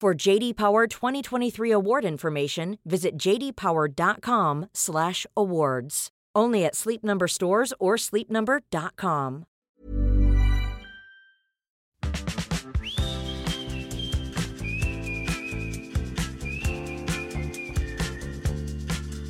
[0.00, 6.08] For JD Power 2023 award information, visit jdpower.com/awards.
[6.36, 9.44] Only at Sleep Number stores or sleepnumber.com.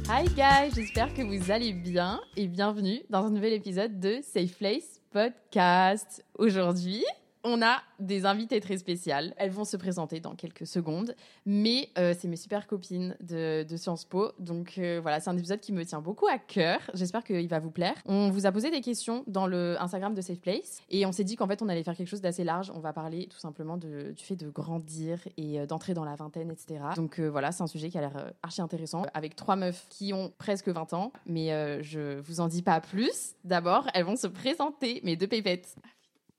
[0.06, 4.54] Hi guys, j'espère que vous allez bien et bienvenue dans un nouvel épisode de Safe
[4.58, 6.22] Place Podcast.
[6.38, 7.06] Aujourd'hui,
[7.44, 9.34] on a des invités très spéciales.
[9.36, 11.14] Elles vont se présenter dans quelques secondes,
[11.46, 14.32] mais euh, c'est mes super copines de, Sciences Po.
[14.38, 16.80] Donc euh, voilà, c'est un épisode qui me tient beaucoup à cœur.
[16.94, 17.94] J'espère qu'il va vous plaire.
[18.06, 21.24] On vous a posé des questions dans le Instagram de Safe Place et on s'est
[21.24, 22.72] dit qu'en fait on allait faire quelque chose d'assez large.
[22.74, 26.50] On va parler tout simplement du fait de grandir et euh, d'entrer dans la vingtaine,
[26.50, 26.80] etc.
[26.96, 30.32] Donc voilà, c'est un sujet qui a l'air archi intéressant avec trois meufs qui ont
[30.38, 31.48] presque 20 ans, mais
[31.82, 33.34] je vous en dis pas plus.
[33.44, 35.76] D'abord, elles vont se présenter, mes deux pépettes.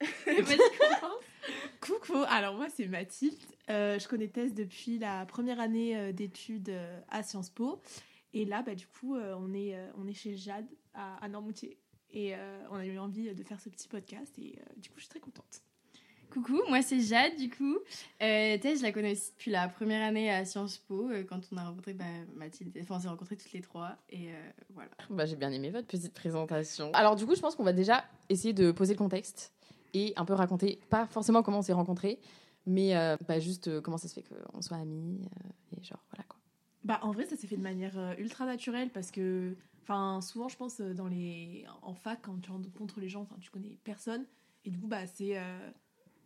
[1.81, 3.37] Coucou, alors moi c'est Mathilde.
[3.69, 7.81] Euh, je connais Tess depuis la première année euh, d'études euh, à Sciences Po.
[8.33, 11.79] Et là, bah, du coup, on, est, on est chez Jade à, à Normoutier.
[12.11, 14.37] Et euh, on a eu envie de faire ce petit podcast.
[14.39, 15.61] Et euh, du coup, je suis très contente.
[16.31, 17.79] Coucou, moi c'est Jade du coup.
[18.21, 21.39] Euh, Tess, je la connais aussi depuis la première année à Sciences Po, euh, quand
[21.51, 22.05] on a rencontré bah,
[22.35, 22.77] Mathilde.
[22.79, 23.97] Enfin, on s'est rencontrés toutes les trois.
[24.11, 24.91] Et euh, voilà.
[25.09, 26.91] Bah, j'ai bien aimé votre petite présentation.
[26.93, 29.51] Alors du coup, je pense qu'on va déjà essayer de poser le contexte
[29.93, 32.19] et un peu raconter, pas forcément comment on s'est rencontrés,
[32.65, 36.03] mais euh, bah, juste euh, comment ça se fait qu'on soit amis euh, et genre
[36.11, 36.39] voilà quoi.
[36.83, 40.47] Bah, en vrai, ça s'est fait de manière euh, ultra naturelle parce que, enfin, souvent,
[40.47, 44.25] je pense dans les, en fac, quand tu rencontres les gens, enfin, tu connais personne.
[44.65, 45.69] Et du coup, bah, c'est euh,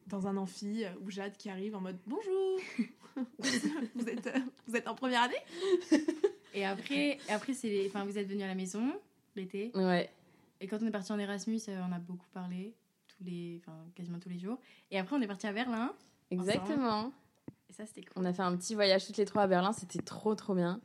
[0.07, 2.59] dans un amphi où Jade qui arrive en mode bonjour.
[3.95, 4.29] vous êtes,
[4.67, 6.03] vous êtes en première année?
[6.53, 7.87] Et après, après c'est les...
[7.87, 8.93] enfin, vous êtes venus à la maison
[9.35, 9.71] l'été.
[9.73, 10.09] Ouais.
[10.61, 12.75] Et quand on est parti en Erasmus, on a beaucoup parlé,
[13.23, 13.61] tous les...
[13.61, 14.57] enfin, quasiment tous les jours.
[14.91, 15.93] Et après, on est parti à Berlin.
[16.31, 17.11] Exactement.
[17.69, 18.11] Et ça, c'était cool.
[18.15, 20.79] On a fait un petit voyage toutes les trois à Berlin, c'était trop trop bien.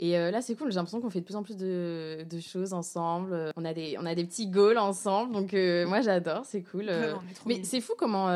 [0.00, 2.40] Et euh, là, c'est cool, j'ai l'impression qu'on fait de plus en plus de, de
[2.40, 3.32] choses ensemble.
[3.32, 6.62] Euh, On a, des, on a des petits goals ensemble, donc euh, moi j'adore, c'est
[6.62, 6.86] cool.
[6.88, 7.14] Euh,
[7.46, 8.26] mais c'est fou comment.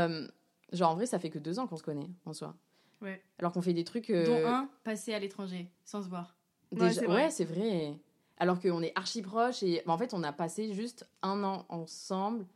[0.72, 2.54] genre en vrai, ça fait que deux ans qu'on se connaît en soi.
[3.02, 3.20] Ouais.
[3.40, 4.10] Alors qu'on fait des trucs.
[4.12, 6.36] Dont un passé à l'étranger, sans se voir.
[6.70, 7.24] Ouais, Déjà- c'est vrai.
[7.24, 7.94] ouais, c'est vrai.
[8.38, 11.66] Alors qu'on est archi proches et bah, en fait, on a passé juste un an
[11.70, 12.46] ensemble.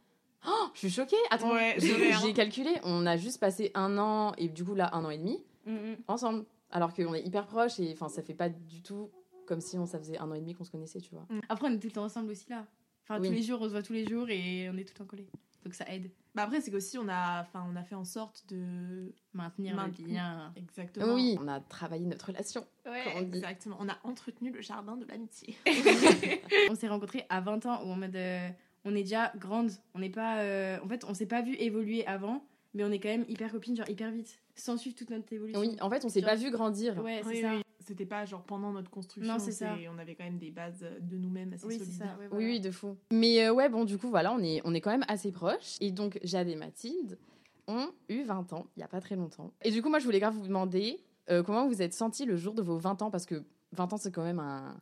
[0.47, 1.17] Oh, je suis choquée.
[1.31, 1.77] Attends, Ouais,
[2.23, 2.71] j'ai calculé.
[2.85, 5.97] On a juste passé un an et du coup là un an et demi Mhm.
[6.09, 6.45] ensemble.
[6.71, 9.11] Alors qu'on est hyper proches et enfin ça fait pas du tout
[9.47, 11.27] comme si on ça faisait un an et demi qu'on se connaissait, tu vois.
[11.49, 12.65] Après, on est tout le temps ensemble aussi là.
[13.05, 13.29] Enfin, Oui.
[13.29, 15.05] tous les jours, on se voit tous les jours et on est tout le temps
[15.05, 15.29] collés.
[15.65, 16.11] Donc ça aide.
[16.35, 19.13] Bah, après, c'est qu'aussi, on a, enfin, on a fait en sorte de.
[19.35, 20.53] Maintenir le lien.
[20.57, 21.15] Exactement.
[21.15, 22.67] Oui, on a travaillé notre relation.
[22.87, 23.77] Ouais, on exactement.
[23.79, 25.57] On a entretenu le jardin de l'amitié.
[26.71, 28.49] on s'est rencontrés à 20 ans, où en mode, euh,
[28.85, 29.71] on est déjà grande.
[29.95, 32.45] On n'est pas, euh, en fait, on s'est pas vu évoluer avant,
[32.75, 35.61] mais on est quand même hyper copines, genre hyper vite, sans suivre toute notre évolution.
[35.61, 37.03] Oui, en fait, on s'est Genre- pas vu grandir.
[37.03, 37.55] Ouais, c'est Oui, ça.
[37.55, 37.63] oui.
[37.85, 39.33] C'était pas genre pendant notre construction.
[39.33, 39.75] Non, c'est ça.
[39.93, 41.99] On avait quand même des bases de nous-mêmes assez Oui, c'est solides.
[41.99, 42.05] ça.
[42.05, 42.47] ouais, Oui, voilà.
[42.47, 42.97] oui, de fou.
[43.13, 45.77] Mais euh, ouais, bon, du coup, voilà, on est, on est quand même assez proches.
[45.81, 47.19] Et donc, Jade et Mathilde
[47.67, 49.53] ont eu 20 ans, il y a pas très longtemps.
[49.63, 51.01] Et du coup, moi, je voulais grave vous demander
[51.31, 53.43] euh, comment vous êtes sentis le jour de vos 20 ans, parce que
[53.73, 54.77] 20 ans, c'est quand même un...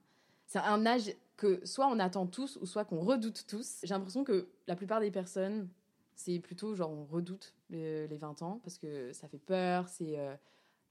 [0.47, 1.11] C'est un âge
[1.41, 3.81] que soit on attend tous, ou soit qu'on redoute tous.
[3.83, 5.69] J'ai l'impression que la plupart des personnes,
[6.15, 10.19] c'est plutôt genre on redoute les, les 20 ans, parce que ça fait peur, c'est...
[10.19, 10.35] euh,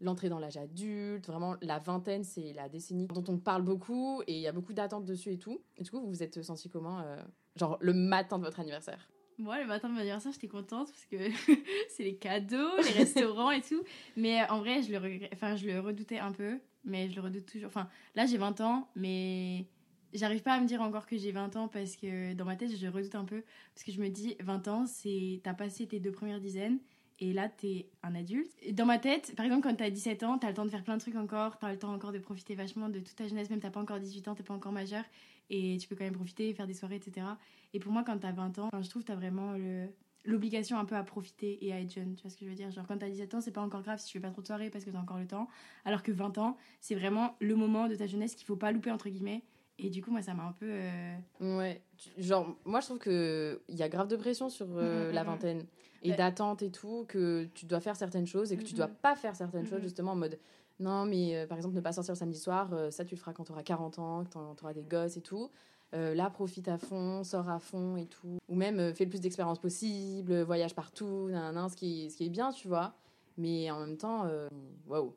[0.02, 4.34] L'entrée dans l'âge adulte, vraiment la vingtaine, c'est la décennie dont on parle beaucoup et
[4.34, 5.60] il y a beaucoup d'attentes dessus et tout.
[5.76, 7.22] Et du coup, vous vous êtes senti comment, euh,
[7.58, 9.10] genre le matin de votre anniversaire?
[9.38, 11.18] Moi, le matin de mon anniversaire, j'étais contente parce que
[11.90, 13.84] c'est les cadeaux, les restaurants et tout.
[14.16, 17.18] Mais euh, en vrai, je le, regret- enfin, je le redoutais un peu, mais je
[17.18, 17.68] le redoute toujours.
[17.68, 19.66] Enfin, là, j'ai 20 ans, mais
[20.14, 22.76] j'arrive pas à me dire encore que j'ai 20 ans parce que dans ma tête,
[22.76, 23.44] je redoute un peu.
[23.74, 26.80] Parce que je me dis, 20 ans, c'est t'as passé tes deux premières dizaines
[27.22, 28.52] et là, t'es un adulte.
[28.72, 30.96] Dans ma tête, par exemple, quand t'as 17 ans, t'as le temps de faire plein
[30.96, 33.60] de trucs encore, t'as le temps encore de profiter vachement de toute ta jeunesse, même
[33.60, 35.04] t'as pas encore 18 ans, t'es pas encore majeur,
[35.50, 37.28] et tu peux quand même profiter, faire des soirées, etc.
[37.74, 39.54] Et pour moi, quand t'as 20 ans, je trouve t'as vraiment
[40.24, 42.56] l'obligation un peu à profiter et à être jeune, tu vois ce que je veux
[42.56, 42.72] dire?
[42.72, 44.48] Genre quand t'as 17 ans, c'est pas encore grave si tu fais pas trop de
[44.48, 45.50] soirées parce que t'as encore le temps,
[45.84, 48.92] alors que 20 ans, c'est vraiment le moment de ta jeunesse qu'il faut pas louper
[48.92, 49.44] entre guillemets.
[49.82, 50.68] Et du coup, moi, ça m'a un peu.
[50.70, 54.68] euh, Ouais, tu- genre, moi je trouve que il y a grave de pression sur
[54.76, 55.28] euh, Mhm, la mhm.
[55.30, 55.66] vingtaine
[56.02, 56.18] et Ouais.
[56.18, 58.78] d'attente et tout, que tu dois faire certaines choses et que tu Mhm.
[58.78, 60.38] dois pas faire certaines choses justement en mode
[60.82, 63.34] non, mais euh, par exemple, ne pas sortir le samedi soir, ça tu le feras
[63.34, 65.50] quand tu auras 40 ans, quand tu auras des gosses et tout.
[65.92, 68.38] Là, profite à fond, sors à fond et tout.
[68.48, 72.26] Ou même fais le plus d'expériences possible, voyage partout, nan, nan, ce, qui, ce qui
[72.28, 72.94] est bien, tu vois.
[73.38, 74.26] Mais en même temps,
[74.88, 75.14] waouh,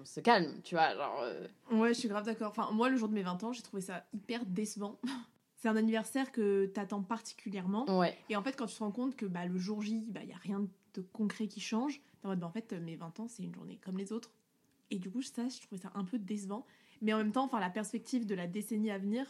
[0.00, 0.94] on se calme, tu vois.
[0.94, 2.50] Genre, euh, Ouais, je suis grave d'accord.
[2.50, 4.98] Enfin, moi, le jour de mes 20 ans, j'ai trouvé ça hyper décevant.
[5.56, 7.98] C'est un anniversaire que t'attends particulièrement.
[7.98, 8.16] ouais.
[8.28, 10.32] Et en fait, quand tu te rends compte que bah, le jour J, il n'y
[10.32, 13.28] a rien de concret qui change, t'es en mode, bah, en fait, mes 20 ans,
[13.28, 14.30] c'est une journée comme les autres.
[14.90, 16.66] Et du coup, ça, je trouvais ça un peu décevant.
[17.00, 19.26] Mais en même temps, enfin, la perspective de la décennie à venir,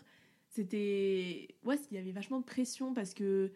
[0.49, 1.49] c'était.
[1.65, 3.53] Ouais, il y avait vachement de pression parce que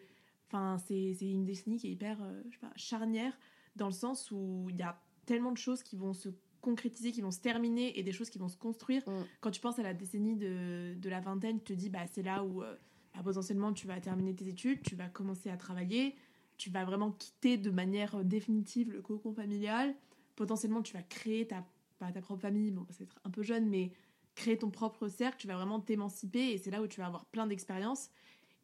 [0.47, 3.37] enfin, c'est c'est une décennie qui est hyper euh, je sais pas, charnière
[3.75, 6.29] dans le sens où il y a tellement de choses qui vont se
[6.61, 9.01] concrétiser, qui vont se terminer et des choses qui vont se construire.
[9.07, 9.25] Mm.
[9.41, 12.23] Quand tu penses à la décennie de, de la vingtaine, tu te dis bah, c'est
[12.23, 12.75] là où euh,
[13.13, 16.15] bah, potentiellement tu vas terminer tes études, tu vas commencer à travailler,
[16.57, 19.95] tu vas vraiment quitter de manière définitive le cocon familial.
[20.35, 21.65] Potentiellement, tu vas créer ta,
[21.97, 23.91] pas ta propre famille, bon, c'est un peu jeune, mais
[24.35, 27.25] créer ton propre cercle, tu vas vraiment t'émanciper et c'est là où tu vas avoir
[27.25, 28.09] plein d'expériences.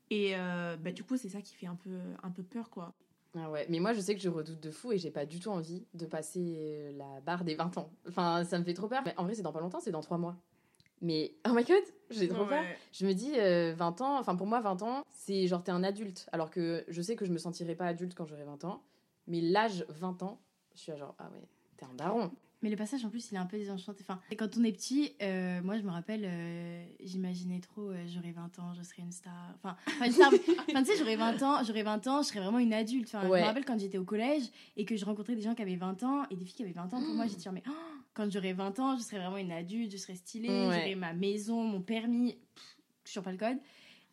[0.09, 2.94] Et euh, bah, du coup, c'est ça qui fait un peu, un peu peur, quoi.
[3.38, 5.40] Ah ouais, mais moi je sais que je redoute de fou et j'ai pas du
[5.40, 7.92] tout envie de passer euh, la barre des 20 ans.
[8.08, 9.02] Enfin, ça me fait trop peur.
[9.06, 10.38] Mais en vrai, c'est dans pas longtemps, c'est dans 3 mois.
[11.02, 12.64] Mais oh my god, j'ai trop peur.
[12.94, 15.84] Je me dis, euh, 20 ans, enfin pour moi, 20 ans, c'est genre t'es un
[15.84, 16.28] adulte.
[16.32, 18.82] Alors que je sais que je me sentirai pas adulte quand j'aurai 20 ans.
[19.28, 20.40] Mais l'âge 20 ans,
[20.76, 21.48] je suis à genre, ah ouais,
[21.78, 22.31] t'es un daron.
[22.66, 24.00] Mais le passage en plus, il est un peu désenchanté.
[24.02, 28.32] Enfin, quand on est petit, euh, moi je me rappelle, euh, j'imaginais trop, euh, j'aurais
[28.32, 29.32] 20 ans, je serais une star.
[29.62, 30.40] Enfin, enfin, une star, mais-
[30.72, 33.06] enfin, tu sais, j'aurais 20 ans, j'aurais 20 ans, je serais vraiment une adulte.
[33.14, 33.38] Enfin, Ouais.
[33.38, 34.46] Je me rappelle quand j'étais au collège
[34.78, 36.72] et que je rencontrais des gens qui avaient 20 ans et des filles qui avaient
[36.72, 37.00] 20 ans.
[37.04, 37.72] Pour moi, j'étais genre, mais oh,
[38.16, 40.76] quand j'aurai 20 ans, je serai vraiment une adulte, je serai stylée, Ouais.
[40.80, 43.58] j'aurai ma maison, mon permis, pff, toujours pas le code.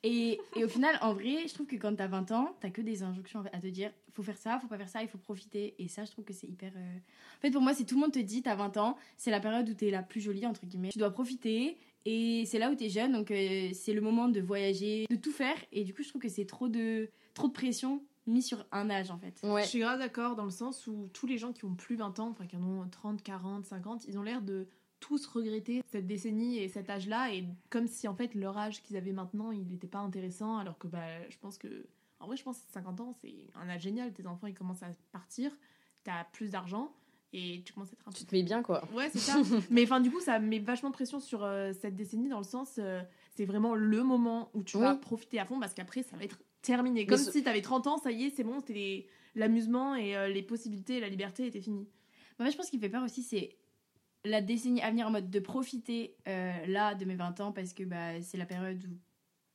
[0.04, 2.80] Et, et au final, en vrai, je trouve que quand t'as 20 ans, t'as que
[2.82, 5.74] des injonctions à te dire faut faire ça, faut pas faire ça, il faut profiter.
[5.78, 6.72] Et ça, je trouve que c'est hyper.
[6.76, 6.96] euh,
[7.38, 9.40] En fait, pour moi, c'est tout le monde te dit t'as 20 ans, c'est la
[9.40, 10.90] période où t'es la plus jolie, entre guillemets.
[10.90, 14.40] Tu dois profiter et c'est là où t'es jeune, donc euh, c'est le moment de
[14.40, 15.56] voyager, de tout faire.
[15.70, 18.90] Et du coup, je trouve que c'est trop de, trop de pression mis sur un
[18.90, 19.40] âge, en fait.
[19.44, 19.62] Ouais.
[19.62, 22.18] Je suis grave d'accord dans le sens où tous les gens qui ont plus 20
[22.20, 24.66] ans, enfin qui en ont 30, 40, 50, ils ont l'air de
[25.02, 28.96] tous regretter cette décennie et cet âge-là et comme si en fait leur âge qu'ils
[28.96, 31.86] avaient maintenant, il n'était pas intéressant alors que bah je pense que
[32.20, 34.82] en vrai je pense que 50 ans c'est un âge génial, tes enfants ils commencent
[34.84, 35.50] à partir,
[36.04, 36.92] t'as plus d'argent
[37.32, 38.86] et tu commences à être un peu Tu te mets bien quoi.
[38.94, 39.40] Ouais, c'est ça.
[39.70, 42.44] Mais enfin, du coup, ça met vachement de pression sur euh, cette décennie dans le
[42.44, 43.00] sens, euh,
[43.34, 46.38] c'est vraiment le moment où tu vas profiter à fond parce qu'après, ça va être
[46.60, 47.06] terminé.
[47.06, 50.14] Comme ce- si t'avais 30 ans, ça y est, c'est bon, c'était les- l'amusement et
[50.14, 51.88] euh, les possibilités et la liberté étaient finis.
[52.38, 53.56] Moi, je pense qu'il fait peur aussi, c'est
[54.24, 57.72] la décennie à venir en mode de profiter euh, là de mes 20 ans parce
[57.72, 58.96] que bah, c'est la période où,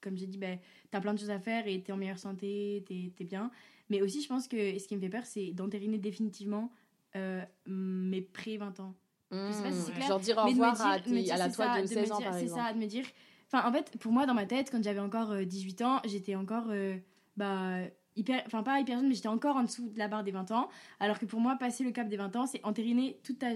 [0.01, 0.55] comme j'ai dit, bah,
[0.91, 3.49] t'as plein de choses à faire et t'es en meilleure santé, t'es t'es bien.
[3.89, 6.71] Mais aussi, je pense que ce qui me fait peur, c'est d'entériner définitivement
[7.15, 8.93] euh, mes pré-20 ans.
[9.31, 10.75] Je sais pas si c'est clair, Genre dire au revoir
[11.23, 13.05] dire- à la toi ça, de me 16 ans C'est ça, de me dire.
[13.51, 16.35] Enfin, en fait, pour moi, dans ma tête, quand j'avais encore euh, 18 ans, j'étais
[16.35, 16.65] encore.
[16.69, 16.97] euh,
[17.37, 17.79] bah,
[18.17, 18.43] hyper.
[18.45, 20.69] Enfin, pas hyper jeune, mais j'étais encore en dessous de la barre des 20 ans.
[20.99, 23.47] Alors que pour moi, passer le cap des 20 ans, c'est entériner toute ta.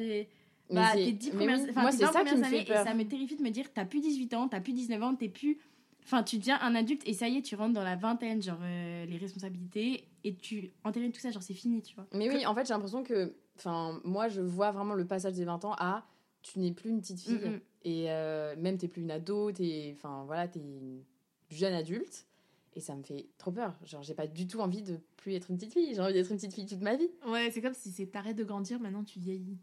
[0.69, 2.47] Bah, c'est- tes 10 mais premières, oui, enfin, moi, tes c'est 20 ça qui premières
[2.47, 2.81] années, peur.
[2.81, 5.15] Et ça me terrifie de me dire, t'as plus 18 ans, t'as plus 19 ans,
[5.15, 5.59] t'es plus.
[6.03, 8.57] Enfin, tu deviens un adulte et ça y est, tu rentres dans la vingtaine, genre
[8.61, 12.07] euh, les responsabilités, et tu entérines tout ça, genre c'est fini, tu vois.
[12.13, 13.33] Mais oui, en fait, j'ai l'impression que.
[13.57, 16.05] Enfin, moi, je vois vraiment le passage des 20 ans à.
[16.41, 17.35] Tu n'es plus une petite fille.
[17.35, 17.59] Mm, mm.
[17.83, 19.51] Et euh, même, t'es plus une ado.
[19.51, 19.93] T'es.
[19.95, 21.03] Enfin, voilà, t'es une
[21.49, 22.25] jeune adulte.
[22.73, 23.77] Et ça me fait trop peur.
[23.85, 25.93] Genre, j'ai pas du tout envie de plus être une petite fille.
[25.93, 27.09] J'ai envie d'être une petite fille toute ma vie.
[27.27, 29.57] Ouais, c'est comme si c'est t'arrêtes de grandir, maintenant tu vieillis.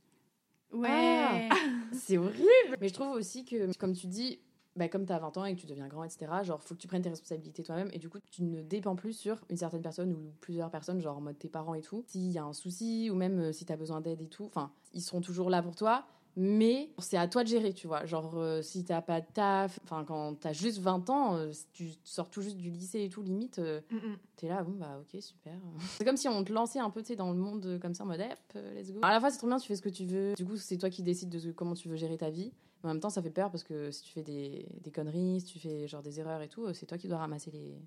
[0.72, 1.48] Ouais.
[1.50, 1.54] Ah.
[1.92, 2.76] C'est horrible.
[2.80, 4.38] Mais je trouve aussi que, comme tu dis,
[4.76, 6.80] bah, comme tu as 20 ans et que tu deviens grand, etc., genre, faut que
[6.80, 7.90] tu prennes tes responsabilités toi-même.
[7.92, 11.16] Et du coup, tu ne dépends plus sur une certaine personne ou plusieurs personnes, genre
[11.18, 12.04] en mode tes parents et tout.
[12.06, 14.44] S'il y a un souci ou même euh, si tu as besoin d'aide et tout,
[14.44, 16.06] enfin, ils seront toujours là pour toi.
[16.40, 18.06] Mais c'est à toi de gérer, tu vois.
[18.06, 21.90] Genre, euh, si t'as pas de taf, enfin, quand t'as juste 20 ans, euh, tu
[22.04, 24.18] sors tout juste du lycée et tout, limite, euh, Mm, mm.
[24.36, 25.54] T'es là, bon bah ok, super.
[25.98, 28.04] C'est comme si on te lançait un peu tu sais, dans le monde comme ça
[28.04, 29.00] en mode hop, euh, let's go.
[29.02, 30.34] À la fois c'est trop bien, tu fais ce que tu veux.
[30.34, 32.52] Du coup c'est toi qui décides de comment tu veux gérer ta vie.
[32.84, 35.40] Mais en même temps ça fait peur parce que si tu fais des, des conneries,
[35.40, 37.80] si tu fais genre des erreurs et tout, c'est toi qui dois ramasser les,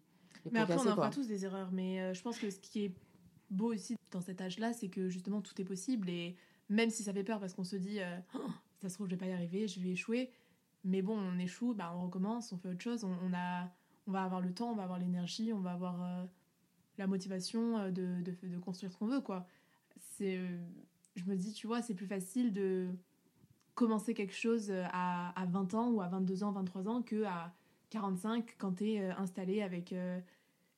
[0.43, 1.69] les Mais après, on en fera tous des erreurs.
[1.71, 2.91] Mais je pense que ce qui est
[3.49, 6.35] beau aussi dans cet âge-là, c'est que justement tout est possible et
[6.71, 8.49] même si ça fait peur parce qu'on se dit euh, Oh,
[8.79, 10.31] ça se trouve je vais pas y arriver, je vais échouer,
[10.83, 13.69] mais bon on échoue, bah, on recommence, on fait autre chose, on, a,
[14.07, 16.25] on va avoir le temps, on va avoir l'énergie, on va avoir euh,
[16.97, 19.45] la motivation euh, de, de, de construire ce qu'on veut quoi.
[19.99, 20.39] C'est,
[21.15, 22.89] je me dis tu vois c'est plus facile de
[23.75, 27.53] commencer quelque chose à, à 20 ans ou à 22 ans, 23 ans que à
[27.89, 29.93] 45 quand tu es installé avec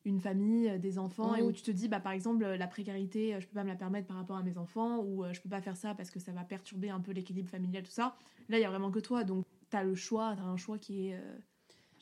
[0.05, 2.67] une famille, euh, des enfants, et où tu te dis, bah, par exemple, euh, la
[2.67, 5.39] précarité, euh, je peux pas me la permettre par rapport à mes enfants, ou je
[5.41, 8.15] peux pas faire ça parce que ça va perturber un peu l'équilibre familial, tout ça.
[8.49, 10.57] Là, il y a vraiment que toi, donc tu as le choix, tu as un
[10.57, 11.15] choix qui est.
[11.15, 11.37] euh,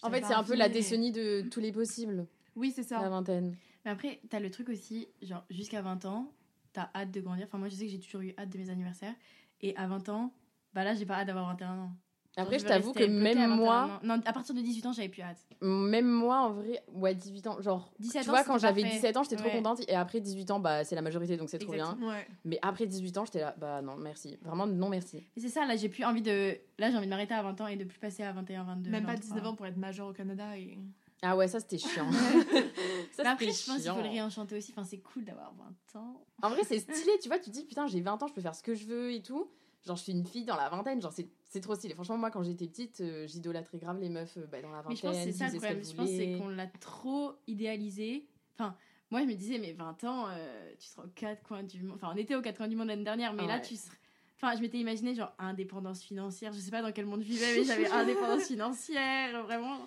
[0.02, 3.00] En fait, c'est un peu la mais- décennie de tous les possibles, Oui, c'est la
[3.02, 3.10] ça.
[3.10, 3.56] vingtaine.
[3.86, 6.32] Mais après, t'as le truc aussi, genre jusqu'à 20 ans,
[6.74, 7.46] t'as hâte de grandir.
[7.48, 9.14] Enfin, moi, je sais que j'ai toujours eu hâte de mes anniversaires.
[9.62, 10.34] Et à 20 ans,
[10.74, 11.92] bah là, j'ai pas hâte d'avoir 21 ans.
[12.38, 14.00] Après, je t'avoue que même 21 moi, ans.
[14.04, 15.46] Non, à partir de 18 ans, j'avais plus hâte.
[15.62, 18.82] même moi, en vrai, ouais, 18 ans, genre, 17 tu ans, vois, c'était quand j'avais
[18.84, 18.96] parfait.
[18.98, 19.56] 17 ans, j'étais trop Ouais.
[19.56, 21.98] contente, et après 18 ans, bah, c'est la majorité, donc c'est trop bien.
[22.02, 22.26] Ouais.
[22.46, 24.38] Mais après 18 ans, j'étais là, bah non, merci.
[24.44, 25.18] Vraiment, non, merci.
[25.36, 26.58] Et c'est ça, là, j'ai plus envie de.
[26.80, 28.90] Là, j'ai envie de m'arrêter à 20 ans et de plus passer à 21, 22.
[28.90, 29.36] Même pas 23.
[29.36, 30.58] 19 ans pour être majeur au Canada.
[30.58, 30.78] Et...
[31.22, 32.10] Ah ouais, ça, c'était chiant.
[33.12, 34.72] ça, Mais après, je pense qu'il faut le réenchanter aussi.
[34.72, 35.54] Enfin, c'est cool d'avoir
[35.94, 36.22] 20 ans.
[36.42, 38.42] En vrai, c'est stylé, tu vois, tu te dis, putain, j'ai 20 ans, je peux
[38.42, 39.52] faire ce que je veux et tout.
[39.86, 41.94] Genre, je suis une fille dans la vingtaine, genre, c'est c'est trop stylé.
[41.96, 44.90] Franchement, moi, quand j'étais petite, euh, j'idolâtrais grave les meufs euh, bah, dans la vingtaine.
[44.92, 45.84] Mais je pense que c'est ça le problème.
[45.84, 48.28] Je pense que c'est qu'on l'a trop idéalisé.
[48.56, 48.76] Enfin,
[49.10, 51.96] moi, je me disais, mais 20 ans, euh, tu seras aux quatre coins du monde.
[51.96, 53.62] Enfin, on était aux quatre coins du monde l'année dernière, mais Ah là, ouais.
[53.62, 53.96] tu seras.
[54.38, 56.54] Enfin, je m'étais imaginé genre indépendance financière.
[56.54, 59.78] Je sais pas dans quel monde je vivais, mais j'avais indépendance financière, vraiment.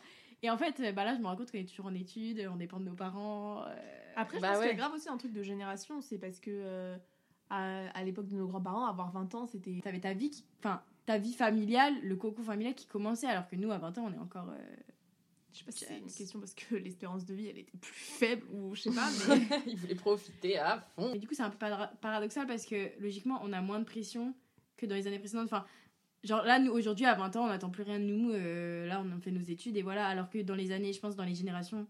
[0.42, 2.46] Et en fait, euh, bah là, je me rends compte qu'on est toujours en études,
[2.52, 3.64] on dépend de nos parents.
[3.66, 3.74] euh,
[4.16, 4.70] Après, je Bah pense ouais.
[4.70, 6.00] a grave aussi un truc de génération.
[6.02, 6.96] C'est parce que euh,
[7.50, 9.80] à, à l'époque de nos grands-parents, avoir 20 ans, c'était.
[9.82, 10.44] T'avais ta vie qui.
[10.60, 14.04] Enfin, ta vie familiale, le coco familial qui commençait, alors que nous, à 20 ans,
[14.08, 14.48] on est encore.
[14.50, 14.76] euh,
[15.52, 17.92] Je sais pas si c'est une question parce que l'espérance de vie, elle était plus
[17.92, 19.46] faible ou je sais pas, mais.
[19.66, 21.10] Ils voulaient profiter à fond.
[21.12, 23.84] Mais du coup, c'est un peu para- paradoxal parce que logiquement, on a moins de
[23.84, 24.34] pression
[24.76, 25.44] que dans les années précédentes.
[25.46, 25.64] Enfin,
[26.24, 28.30] genre là, nous, aujourd'hui, à 20 ans, on n'attend plus rien de nous.
[28.32, 30.06] euh, là, on fait nos études et voilà.
[30.08, 31.86] Alors que dans les années, je pense, dans les générations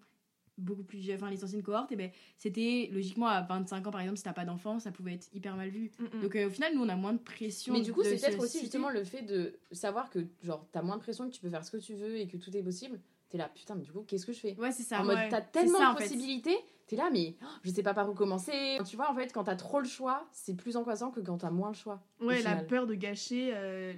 [0.59, 4.01] beaucoup plus jeunes, enfin, les anciennes cohortes, eh ben, c'était logiquement à 25 ans, par
[4.01, 5.91] exemple, si t'as pas d'enfant, ça pouvait être hyper mal vu.
[5.99, 6.21] Mm.
[6.23, 7.73] Donc euh, au final, nous, on a moins de pression.
[7.73, 10.97] Mais du coup, c'est peut-être aussi justement le fait de savoir que, genre, t'as moins
[10.97, 13.01] de pression, que tu peux faire ce que tu veux et que tout est possible.
[13.29, 14.55] T'es là, putain, mais du coup, qu'est-ce que je fais?
[14.59, 15.01] Ouais, c'est ça.
[15.01, 16.57] En mode, t'as tellement ça, de possibilités,
[16.87, 18.79] t'es là, mais oh, je sais pas par où commencer.
[18.87, 21.51] Tu vois, en fait, quand t'as trop le choix, c'est plus angoissant que quand t'as
[21.51, 22.01] moins le choix.
[22.21, 23.93] Ouais, la peur de gâcher euh,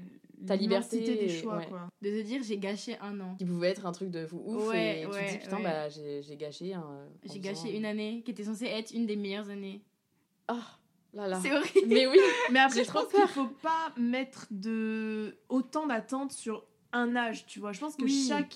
[0.46, 1.66] Ta liberté, des choix, ouais.
[1.66, 1.88] quoi.
[2.02, 3.36] De se dire, j'ai gâché un an.
[3.38, 4.68] Qui pouvait être un truc de fou ouf.
[4.68, 6.74] Ouais, et tu te dis, putain, bah, j'ai gâché.
[6.74, 9.82] un- J'ai gâché une année qui était censée être une des meilleures années.
[10.50, 10.54] Oh
[11.14, 11.40] là là.
[11.42, 11.86] C'est horrible.
[11.88, 12.18] Mais oui,
[12.52, 17.58] Mais après, je pense qu'il faut pas mettre de autant d'attentes sur un âge, tu
[17.60, 17.72] vois.
[17.72, 18.26] Je pense que Oui.
[18.28, 18.54] chaque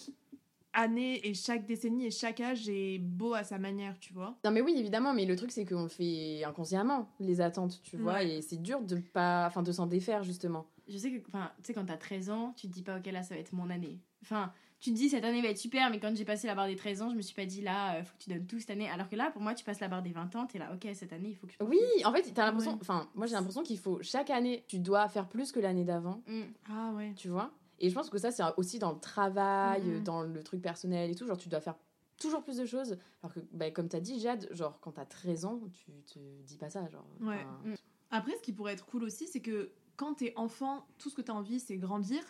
[0.72, 4.38] année et chaque décennie et chaque âge est beau à sa manière, tu vois.
[4.44, 7.96] Non mais oui évidemment mais le truc c'est qu'on le fait inconsciemment les attentes tu
[7.96, 8.36] vois Ouais.
[8.36, 10.66] et c'est dur de pas enfin de s'en défaire justement.
[10.90, 13.06] Je sais que enfin tu sais quand t'as 13 ans tu te dis pas ok
[13.06, 15.90] là ça va être mon année enfin tu te dis cette année va être super
[15.90, 17.96] mais quand j'ai passé la barre des 13 ans je me suis pas dit là
[17.96, 19.80] euh, faut que tu donnes tout cette année alors que là pour moi tu passes
[19.80, 21.78] la barre des 20 ans t'es là ok cette année il faut que je Oui
[22.04, 22.78] en fait t'as l'impression Ouais.
[22.80, 26.22] enfin moi j'ai l'impression qu'il faut chaque année tu dois faire plus que l'année d'avant
[26.26, 26.42] Mm.
[26.70, 27.12] Ah ouais.
[27.16, 27.52] tu vois?
[27.78, 30.02] Et je pense que ça c'est aussi dans le travail Mhm.
[30.04, 31.76] dans le truc personnel et tout genre tu dois faire
[32.18, 35.44] toujours plus de choses alors que bah, comme t'as dit Jade genre quand t'as 13
[35.46, 37.44] ans tu te dis pas ça genre Ouais.
[37.64, 37.74] Mm.
[38.12, 41.22] Après, ce qui pourrait être cool aussi, c'est que quand t'es enfant, tout ce que
[41.22, 42.20] t'as envie, c'est grandir.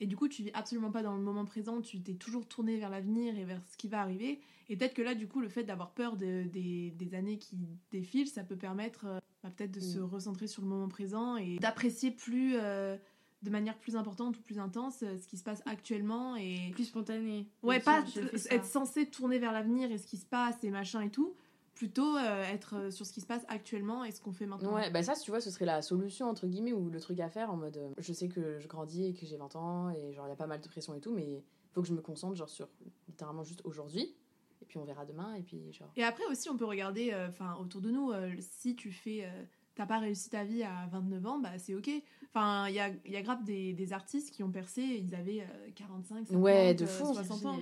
[0.00, 2.76] Et du coup, tu vis absolument pas dans le moment présent, tu t'es toujours tourné
[2.76, 4.40] vers l'avenir et vers ce qui va arriver.
[4.68, 7.56] Et peut-être que là, du coup, le fait d'avoir peur de- des, des années qui
[7.90, 10.04] défilent, ça peut permettre euh, bah, peut-être de se Mm.
[10.04, 12.96] recentrer sur le moment présent et d'apprécier plus, euh,
[13.42, 16.36] de manière plus importante ou plus intense, euh, ce qui se passe actuellement.
[16.36, 18.04] Et plus spontané ouais, pas
[18.50, 21.34] être censé tourner vers l'avenir et ce qui se passe et machin et tout.
[21.78, 24.74] Plutôt euh, être euh, sur ce qui se passe actuellement et ce qu'on fait maintenant.
[24.74, 27.28] Ouais, bah ça, tu vois, ce serait la solution, entre guillemets, ou le truc à
[27.28, 30.12] faire en mode euh, je sais que je grandis et que j'ai 20 ans et
[30.12, 32.00] genre il y a pas mal de pression et tout, mais faut que je me
[32.00, 32.68] concentre genre sur
[33.06, 34.12] littéralement juste aujourd'hui
[34.60, 35.92] et puis on verra demain et puis genre.
[35.96, 39.24] Et après aussi, on peut regarder euh, enfin autour de nous, euh, si tu fais.
[39.24, 39.44] euh,
[39.76, 41.88] T'as pas réussi ta vie à 29 ans, bah c'est ok.
[42.34, 45.14] Enfin, il y a, il y a grave des, des artistes qui ont percé, ils
[45.14, 47.14] avaient euh, 45, 50, Ouais, de euh, fou.
[47.14, 47.56] 60 ans.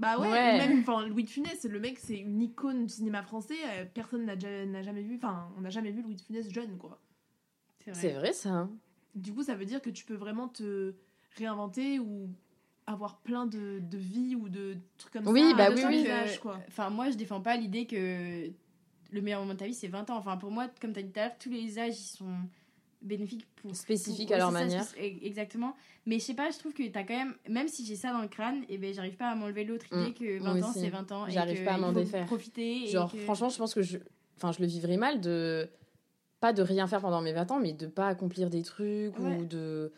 [0.00, 0.54] Bah ouais, Ouais.
[0.54, 3.84] ou même enfin, Louis de Funès, le mec c'est une icône du cinéma français, euh,
[3.92, 6.76] personne n'a déjà- n'a jamais vu, enfin on n'a jamais vu Louis de Funès jeune
[6.78, 6.98] quoi.
[7.84, 8.48] c'est vrai C'est vrai ça.
[8.50, 8.70] hein.
[9.14, 10.94] Du coup, ça veut dire que tu peux vraiment te
[11.36, 12.28] réinventer ou
[12.86, 15.56] avoir plein de, de vies ou de trucs comme Oui, ça.
[15.56, 16.08] bah de oui, oui.
[16.10, 16.58] âge, quoi.
[16.68, 18.50] Enfin, moi, je défends pas l'idée que
[19.12, 20.16] le meilleur moment de ta vie, c'est 20 ans.
[20.16, 22.34] Enfin, pour moi, comme tu as dit tout à l'heure, tous les âges, ils sont
[23.02, 23.74] bénéfiques pour.
[23.74, 24.86] Spécifiques pour- à leur ça, manière.
[24.98, 25.74] Exactement.
[26.06, 27.34] Mais je sais pas, je trouve que t'as quand même.
[27.48, 30.10] Même si j'ai ça dans le crâne, et ben j'arrive pas à m'enlever l'autre idée
[30.10, 30.14] Mm.
[30.14, 31.26] que Moi 20 ans, c'est 20 ans.
[31.26, 32.26] et J'arrive que pas à m'en défaire.
[32.26, 32.86] Profiter.
[32.88, 33.98] Genre que- franchement, je pense que je
[34.36, 35.68] enfin, je le vivrais mal de
[36.40, 39.36] pas de rien faire pendant mes 20 ans, mais de pas accomplir des trucs Ouais.
[39.38, 39.92] ou de.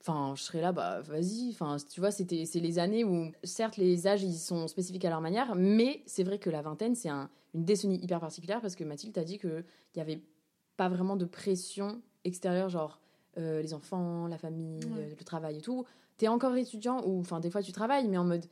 [0.00, 1.50] Enfin, je serais là, bah vas-y.
[1.50, 5.10] Enfin, tu vois, c'était c'est les années où, certes, les âges ils sont spécifiques à
[5.10, 8.74] leur manière, mais c'est vrai que la vingtaine c'est un- une décennie hyper particulière parce
[8.74, 10.20] que Mathilde t'a dit que il y avait
[10.76, 13.00] pas vraiment de pression extérieure, genre
[13.38, 15.04] euh, les enfants, la famille, Ouais.
[15.12, 15.84] euh, le travail et tout.
[16.18, 18.44] T'es encore étudiant ou, enfin, des fois tu travailles, mais en mode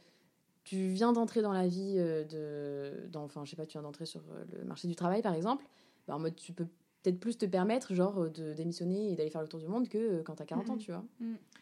[0.65, 4.07] tu viens d'entrer dans la vie euh, de, enfin, je sais pas, tu viens d'entrer
[4.07, 4.23] sur
[4.53, 5.65] le marché du travail par exemple.
[6.09, 6.67] Bah, en mode tu peux
[7.03, 10.21] peut-être plus te permettre genre de démissionner et d'aller faire le tour du monde que
[10.23, 10.79] quand t'as 40 ans, Mhm.
[10.79, 11.05] tu vois.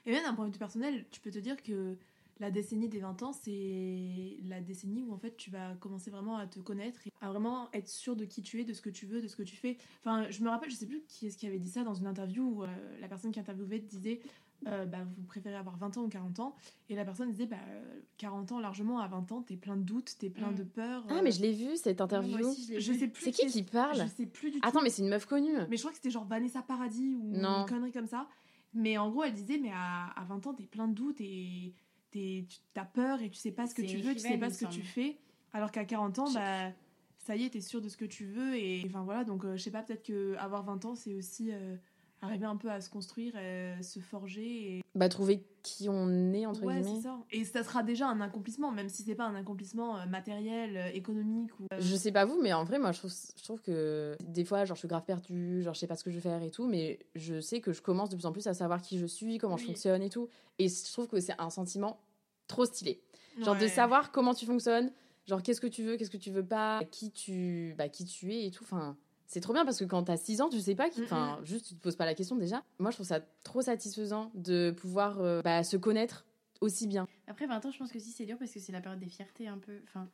[0.07, 1.97] Et même d'un point de vue personnel, tu peux te dire que
[2.41, 6.37] la décennie des 20 ans, c'est la décennie où en fait tu vas commencer vraiment
[6.37, 8.91] à te connaître et à vraiment être sûr de qui tu es, de ce que
[8.91, 9.77] tu veux, de ce que tu fais.
[10.05, 12.07] Enfin, je me rappelle, je sais plus qui est-ce qui avait dit ça dans une
[12.07, 12.67] interview où euh,
[13.01, 14.21] la personne qui interviewait disait
[14.67, 16.57] euh, bah, vous préférez avoir 20 ans ou 40 ans
[16.89, 19.83] et la personne disait bah, euh, 40 ans largement, à 20 ans, t'es plein de
[19.83, 20.55] doutes, t'es plein Mm.
[20.57, 21.05] de peurs.
[21.09, 22.37] Ah, euh, mais je l'ai vu cette interview.
[22.39, 24.69] Moi aussi, je je sais plus C'est qui qui parle Je sais plus du tout.
[24.69, 25.55] Attends, mais c'est une meuf connue.
[25.71, 27.61] Mais je crois que c'était genre Vanessa Paradis ou Non.
[27.63, 28.29] une connerie comme ça.
[28.75, 31.73] Mais en gros, elle disait, mais à, à 20 ans, t'es plein de doutes et
[32.11, 32.47] tu
[32.77, 34.71] as peur et tu sais pas ce que tu veux, tu sais pas ce que
[34.71, 35.19] tu fais.
[35.53, 36.73] Alors qu'à 40 ans, bah,
[37.19, 38.57] ça y est, t'es sûr de ce que tu veux.
[38.57, 41.51] Et enfin voilà, donc euh, je sais pas, peut-être que avoir 20 ans, c'est aussi
[41.53, 41.77] euh,
[42.23, 43.35] arriver un peu à se construire,
[43.83, 44.77] se forger.
[44.79, 44.83] Et...
[44.95, 46.97] Bah, trouver qui on est, entre Ouais, guillemets.
[46.97, 47.19] c'est ça.
[47.31, 50.89] Et ça sera déjà un accomplissement, même si c'est pas un accomplissement euh, matériel, euh,
[50.95, 51.65] économique ou.
[51.73, 54.45] euh, Je sais pas vous, mais en vrai, moi, je trouve, je trouve que des
[54.45, 56.43] fois, genre, je suis grave perdue, genre, je sais pas ce que je vais faire
[56.43, 58.99] et tout, mais je sais que je commence de plus en plus à savoir qui
[58.99, 60.29] je suis, comment je fonctionne et tout.
[60.59, 62.01] Et je trouve que c'est un sentiment
[62.47, 63.01] trop stylé.
[63.41, 64.91] Genre, de savoir comment tu fonctionnes,
[65.27, 68.33] genre, qu'est-ce que tu veux, qu'est-ce que tu veux pas, qui tu, bah, qui tu
[68.35, 68.65] es et tout.
[68.65, 68.97] Enfin,
[69.29, 71.03] c'est trop bien parce que quand t'as 6 ans, tu sais pas qui.
[71.03, 72.65] Mm, Enfin, juste, tu te poses pas la question déjà.
[72.79, 76.27] Moi, je trouve ça trop satisfaisant de pouvoir euh, bah, se connaître
[76.61, 77.07] aussi bien.
[77.27, 79.09] Après 20 ans, je pense que si c'est dur parce que c'est la période des
[79.09, 79.81] fiertés un peu.
[79.85, 80.09] Enfin,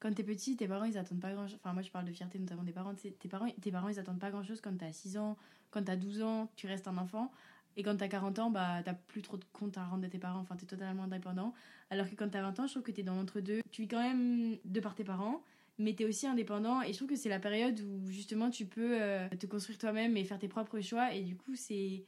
[0.00, 1.58] quand t'es petit, tes parents ils attendent pas grand chose.
[1.64, 2.94] Enfin, moi je parle de fierté notamment des parents.
[2.94, 5.36] Tes parents, tes parents ils attendent pas grand chose quand t'as 6 ans,
[5.70, 7.32] quand t'as 12 ans, tu restes un enfant.
[7.76, 10.18] Et quand t'as 40 ans, bah t'as plus trop de compte à rendre de tes
[10.18, 10.40] parents.
[10.40, 11.54] Enfin, t'es totalement indépendant.
[11.88, 13.60] Alors que quand t'as 20 ans, je trouve que t'es dans l'entre-deux.
[13.70, 15.42] Tu vis quand même de par tes parents.
[15.78, 19.00] Mais t'es aussi indépendant et je trouve que c'est la période où justement tu peux
[19.00, 22.04] euh, te construire toi-même et faire tes propres choix et du coup c'est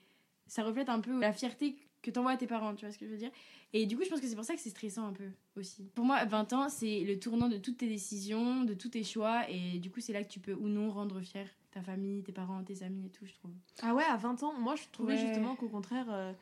[0.46, 3.06] ça reflète un peu la fierté que t'envoies à tes parents, tu vois ce que
[3.06, 3.30] je veux dire?
[3.72, 5.84] Et du coup, je pense que c'est pour ça que c'est stressant un peu aussi.
[5.94, 9.48] Pour moi, 20 ans, c'est le tournant de toutes tes décisions, de tous tes choix.
[9.50, 12.30] Et du coup, c'est là que tu peux ou non rendre fier ta famille, tes
[12.32, 13.52] parents, tes amis et tout, je trouve.
[13.80, 15.18] Ah ouais, à 20 ans, moi je trouvais Ouais.
[15.18, 16.32] justement qu'au contraire, euh,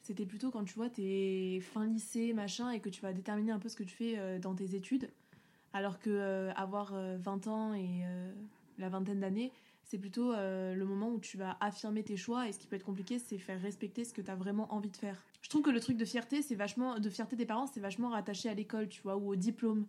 [0.00, 3.58] c'était plutôt quand tu vois t'es fin lycée, machin, et que tu vas déterminer un
[3.58, 5.10] peu ce que tu fais euh, dans tes études.
[5.72, 8.32] Alors que euh, avoir euh, 20 ans et euh,
[8.78, 9.52] la vingtaine d'années,
[9.84, 12.48] c'est plutôt euh, le moment où tu vas affirmer tes choix.
[12.48, 14.90] Et ce qui peut être compliqué, c'est faire respecter ce que tu as vraiment envie
[14.90, 15.22] de faire.
[15.42, 18.10] Je trouve que le truc de fierté, c'est vachement, de fierté des parents, c'est vachement
[18.10, 19.86] rattaché à l'école, tu vois, ou au diplôme.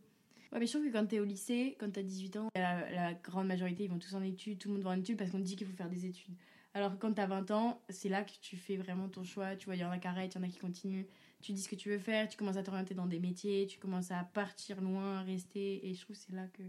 [0.52, 3.14] Ouais, mais je trouve que quand t'es au lycée, quand t'as 18 ans, la, la
[3.14, 5.38] grande majorité, ils vont tous en études, tout le monde va en études parce qu'on
[5.38, 6.36] te dit qu'il faut faire des études.
[6.74, 9.56] Alors que quand t'as 20 ans, c'est là que tu fais vraiment ton choix.
[9.56, 11.06] Tu vois, il y en a qui arrêtent, il y en a qui continuent.
[11.42, 13.80] Tu dis ce que tu veux faire, tu commences à t'orienter dans des métiers, tu
[13.80, 15.88] commences à partir loin, rester.
[15.88, 16.64] Et je trouve que c'est là que.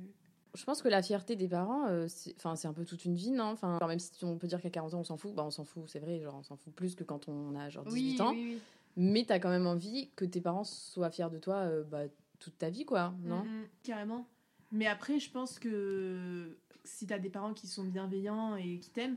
[0.55, 3.15] Je pense que la fierté des parents, euh, c'est enfin, c'est un peu toute une
[3.15, 3.45] vie, non?
[3.45, 5.65] Enfin, Même si on peut dire qu'à 40 ans, on s'en fout, bah, on s'en
[5.65, 8.33] fout, c'est vrai, genre, on s'en fout plus que quand on a genre 18 ans.
[8.33, 8.59] oui, oui.
[8.95, 12.03] Mais t'as quand même envie que tes parents soient fiers de toi euh, bah,
[12.39, 13.45] toute ta vie, quoi, non?
[13.45, 14.27] Mhm, carrément.
[14.71, 19.17] Mais après, je pense que si t'as des parents qui sont bienveillants et qui t'aiment,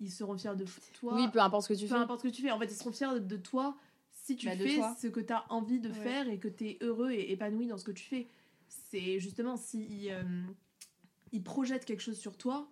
[0.00, 1.14] ils seront fiers de toi.
[1.14, 2.00] Oui, peu importe ce que tu peu fais.
[2.00, 2.50] importe ce que tu fais.
[2.50, 3.76] En fait, ils seront fiers de toi
[4.24, 4.96] si tu Bah, fais toi.
[5.00, 5.94] ce que tu as envie de Ouais.
[5.94, 8.28] faire et que tu es heureux et épanoui dans ce que tu fais.
[8.68, 12.68] C'est justement si ils, euh, projettent quelque chose sur toi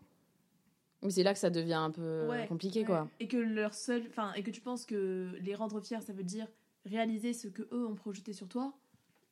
[1.03, 2.87] Mais c'est là que ça devient un peu Ouais, compliqué, ouais.
[2.87, 3.09] quoi.
[3.21, 6.25] et que leur seul, enfin, et que tu penses que les rendre fiers, ça veut
[6.25, 6.49] dire
[6.87, 8.77] réaliser ce que eux ont projeté sur toi.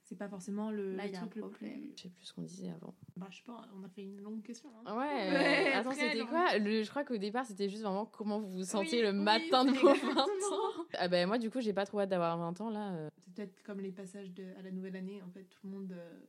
[0.09, 1.81] C'est pas forcément le, Là, le il y a un truc le problème.
[1.81, 1.93] plus.
[1.97, 2.95] Je sais plus ce qu'on disait avant.
[3.17, 4.71] Bah, je sais pas, on a fait une longue question.
[4.87, 4.97] hein.
[4.97, 8.39] Ouais, Ouais, attends, très c'était quoi le, Je crois qu'au départ, c'était juste vraiment comment
[8.39, 10.21] vous vous sentiez Oui, le oui, matin de vos 20 exactement.
[10.23, 10.85] ans.
[10.95, 12.93] Ah ben moi, du coup, j'ai pas trop hâte d'avoir 20 ans, là.
[12.95, 13.09] euh.
[13.19, 15.91] C'est peut-être comme les passages de, à la nouvelle année, en fait, tout le monde
[15.93, 16.21] euh,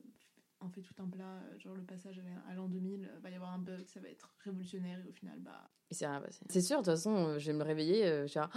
[0.60, 3.18] en fait tout un plat, euh, genre le passage à la- à l'an 2000, euh,
[3.20, 5.70] va y avoir un bug, ça va être révolutionnaire, et au final, bah...
[5.88, 6.44] Et c'est rien passé.
[6.50, 8.50] C'est sûr, de toute façon, euh, je vais me réveiller, euh, je vais dire,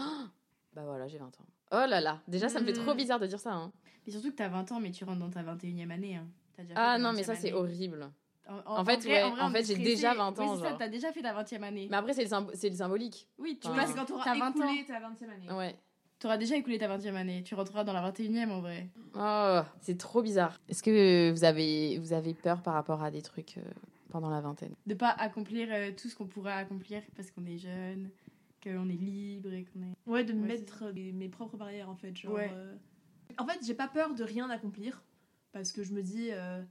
[0.74, 1.46] bah voilà, j'ai 20 ans.
[1.74, 2.98] Oh là là, déjà, ça me fait trop Mm.
[2.98, 3.54] bizarre de dire ça.
[3.54, 3.72] Hein.
[4.06, 6.16] Mais surtout que t'as 20 ans, mais tu rentres dans ta 21e année.
[6.16, 6.28] Hein.
[6.58, 8.10] Déjà Ah non, mais 20e ça, c'est horrible.
[8.66, 11.12] En, En fait, ouais, en fait, j'ai déjà 20 Oui, ans, c'est ça, t'as déjà
[11.12, 11.88] fait ta 20e année.
[11.90, 13.28] Mais après, c'est le, symb- c'est le symbolique.
[13.38, 14.50] oui, tu c'est quand t'auras t'as 20 ans.
[14.68, 15.52] écoulé ta 20e année.
[15.52, 15.76] Ouais.
[16.20, 17.44] T'auras déjà écoulé ta 20e année.
[17.44, 18.90] Tu rentreras dans la 21e en vrai.
[19.16, 20.60] Oh, c'est trop bizarre.
[20.70, 23.62] Est-ce que vous avez, vous avez peur par rapport à des trucs euh,
[24.10, 24.76] pendant la vingtaine?
[24.86, 28.10] De pas accomplir euh, tout ce qu'on pourrait accomplir parce qu'on est jeune,
[28.64, 29.94] qu'on est libre et qu'on est.
[30.06, 32.16] Ouais, de me Ouais, mettre mes, mes propres barrières, en fait.
[32.18, 32.50] Genre, Ouais.
[32.54, 32.76] euh,
[33.38, 35.04] En fait, j'ai pas peur de rien accomplir,
[35.52, 36.62] parce que je me dis, euh,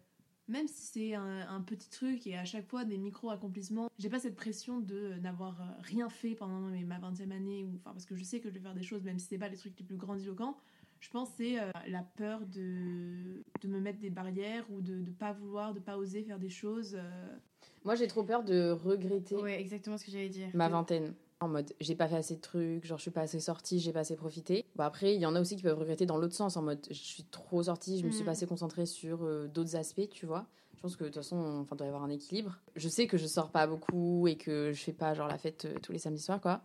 [0.49, 4.19] même si c'est un, un petit truc et à chaque fois des micro-accomplissements, j'ai pas
[4.21, 7.93] cette pression de euh, n'avoir euh, rien fait pendant mes- ma 20e année, ou, enfin,
[7.93, 9.57] parce que je sais que je vais faire des choses, même si c'est pas les
[9.57, 10.57] trucs les plus grandiloquents.
[11.01, 14.97] Je pense que c'est euh, la peur de, de me mettre des barrières ou de
[14.97, 16.95] ne pas vouloir, de pas oser faire des choses.
[16.95, 17.37] euh.
[17.85, 20.51] Moi, j'ai trop peur de regretter Ouais, exactement ce que j'allais dire.
[20.53, 21.15] ma vingtaine.
[21.43, 23.93] En mode, j'ai pas fait assez de trucs, genre je suis pas assez sortie, j'ai
[23.93, 24.67] pas assez profité.
[24.77, 26.87] Bon, après, il y en a aussi qui peuvent regretter dans l'autre sens, en mode,
[26.91, 28.27] je suis trop sortie, je me suis Mm.
[28.27, 30.47] pas assez concentrée sur euh, d'autres aspects, tu vois.
[30.77, 32.59] Je pense que de toute façon, enfin, doit y avoir un équilibre.
[32.77, 35.65] Je sais que je sors pas beaucoup et que je fais pas genre la fête
[35.65, 36.61] euh, tous les samedis soirs, quoi.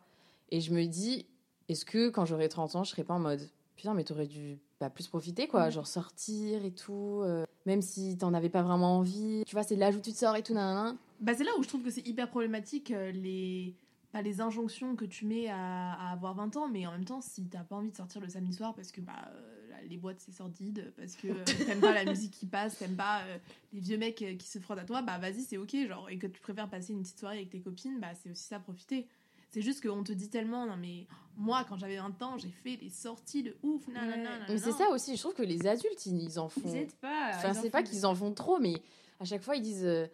[0.51, 1.25] Et je me dis,
[1.69, 4.59] est-ce que quand j'aurai 30 ans, je serai pas en mode, putain, mais t'aurais dû
[4.81, 5.67] bah, plus profiter, quoi.
[5.67, 5.71] Mm.
[5.71, 9.43] Genre sortir et tout, euh, même si t'en avais pas vraiment envie.
[9.47, 10.97] Tu vois, c'est de l'âge où tu te sors et tout, nanana.
[11.21, 13.73] Bah, c'est là où je trouve que c'est hyper problématique les,
[14.15, 17.19] pas les injonctions que tu mets à, à avoir 20 ans, mais en même temps,
[17.19, 20.21] si t'as pas envie de sortir le samedi soir parce que bah, euh, les boîtes
[20.21, 23.38] c'est sordide, parce que euh, t'aimes pas la musique qui passe, t'aimes pas euh,
[23.73, 26.28] les vieux mecs qui se frottent à toi, bah vas-y, c'est ok, genre, et que
[26.28, 29.06] tu préfères passer une petite soirée avec tes copines, bah c'est aussi ça, profiter.
[29.49, 32.78] C'est juste qu'on te dit tellement, non mais moi quand j'avais 20 ans, j'ai fait
[32.78, 34.45] des sorties de ouf, nanana, Ouais.
[34.47, 36.73] Mais c'est ça aussi, je trouve que les adultes, ils, ils en font.
[36.73, 37.32] Ils pas.
[37.34, 38.75] Enfin, c'est pas qu'ils en font trop, mais
[39.19, 40.08] à chaque fois, ils disent euh,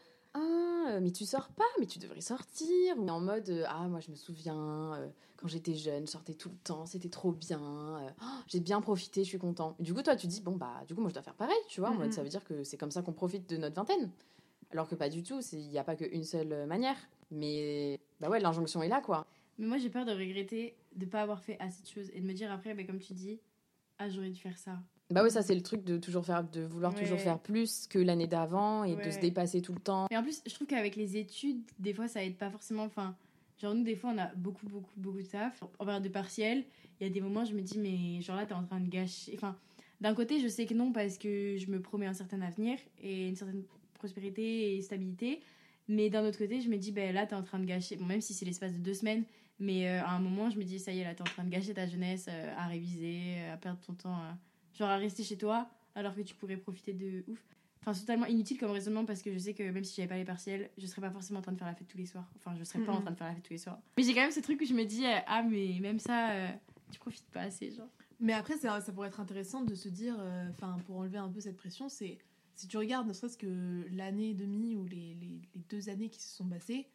[0.87, 2.97] Euh, mais tu sors pas, mais tu devrais sortir.
[2.97, 6.33] Ou en mode euh, Ah, moi, je me souviens, euh, quand j'étais jeune, je sortais
[6.33, 7.59] tout le temps, c'était trop bien.
[8.21, 9.75] oh, J'ai bien profité, je suis content.
[9.79, 11.57] Et du coup, toi, tu dis Bon, bah, du coup, moi, je dois faire pareil,
[11.67, 11.89] tu vois.
[11.89, 14.09] En mode, ça veut dire que c'est comme ça qu'on profite de notre vingtaine.
[14.71, 16.95] Alors que pas du tout, il n'y a pas qu'une seule manière.
[17.29, 19.25] Mais, bah ouais, l'injonction est là, quoi.
[19.57, 22.25] Mais moi, j'ai peur de regretter de pas avoir fait assez de choses et de
[22.25, 23.39] me dire après, bah, comme tu dis,
[23.99, 24.79] ah, j'aurais dû faire ça.
[25.11, 27.99] Bah ouais, ça, c'est le truc de toujours faire, de vouloir toujours faire plus que
[27.99, 30.07] l'année d'avant et de se dépasser tout le temps.
[30.09, 32.83] Et en plus, je trouve qu'avec les études, des fois, ça aide pas forcément.
[32.83, 33.15] Enfin,
[33.59, 35.61] genre, nous, des fois, on a beaucoup, beaucoup, beaucoup de taf.
[35.79, 36.63] En période de partiel,
[36.99, 38.89] il y a des moments, je me dis, mais genre là, t'es en train de
[38.89, 39.33] gâcher.
[39.35, 39.55] Enfin,
[39.99, 43.27] d'un côté, je sais que non, parce que je me promets un certain avenir et
[43.27, 45.41] une certaine prospérité et stabilité.
[45.87, 47.97] Mais d'un autre côté, je me dis, ben là, t'es en train de gâcher.
[47.97, 49.25] Bon, même si c'est l'espace de deux semaines,
[49.59, 51.43] mais euh, à un moment, je me dis, ça y est, là, t'es en train
[51.43, 54.17] de gâcher ta jeunesse euh, à réviser, euh, à perdre ton temps,
[54.81, 57.43] genre à rester chez toi, alors que tu pourrais profiter de ouf.
[57.81, 60.15] Enfin, c'est totalement inutile comme raisonnement parce que je sais que même si j'avais pas
[60.17, 62.27] les partiels, je serais pas forcément en train de faire la fête tous les soirs.
[62.35, 63.79] Enfin, je serais pas en train de faire la fête tous les soirs.
[63.97, 66.31] Mais j'ai quand même ce truc où je me dis, euh, ah, mais même ça,
[66.31, 66.47] euh,
[66.91, 67.87] tu profites pas assez, genre.
[68.19, 71.29] Mais après, ça, ça pourrait être intéressant de se dire, euh, enfin, pour enlever un
[71.29, 72.17] peu cette pression, c'est
[72.55, 76.09] si tu regardes ne serait-ce que l'année et demie ou les, les- les deux années
[76.09, 76.87] qui se sont passées,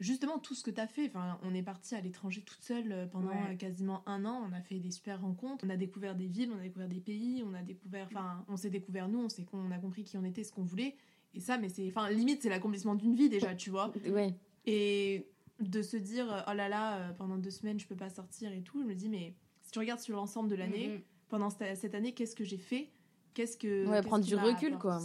[0.00, 2.92] justement tout ce que tu as fait, enfin, on est parti à l'étranger toute seule
[2.92, 3.52] euh, pendant Ouais.
[3.52, 6.50] euh, quasiment un an, on a fait des super rencontres, on a découvert des villes,
[6.54, 9.44] on a découvert des pays, on a découvert, enfin, on s'est découvert nous, on s'est
[9.44, 10.96] qu'on a compris qui on était, ce qu'on voulait,
[11.34, 13.92] et ça, mais c'est, enfin, limite, c'est l'accomplissement d'une vie déjà, tu vois.
[14.08, 14.34] Ouais.
[14.66, 15.28] Et
[15.60, 18.62] de se dire, oh là là, euh, pendant deux semaines, je peux pas sortir et
[18.62, 21.00] tout, je me dis, mais si tu regardes sur l'ensemble de l'année, Mhm.
[21.28, 22.90] pendant cette, année, qu'est-ce que j'ai fait?
[23.34, 23.86] Qu'est-ce que.
[23.88, 25.00] Ouais, prendre du recul, quoi.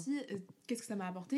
[0.68, 1.38] Qu'est-ce que ça m'a apporté?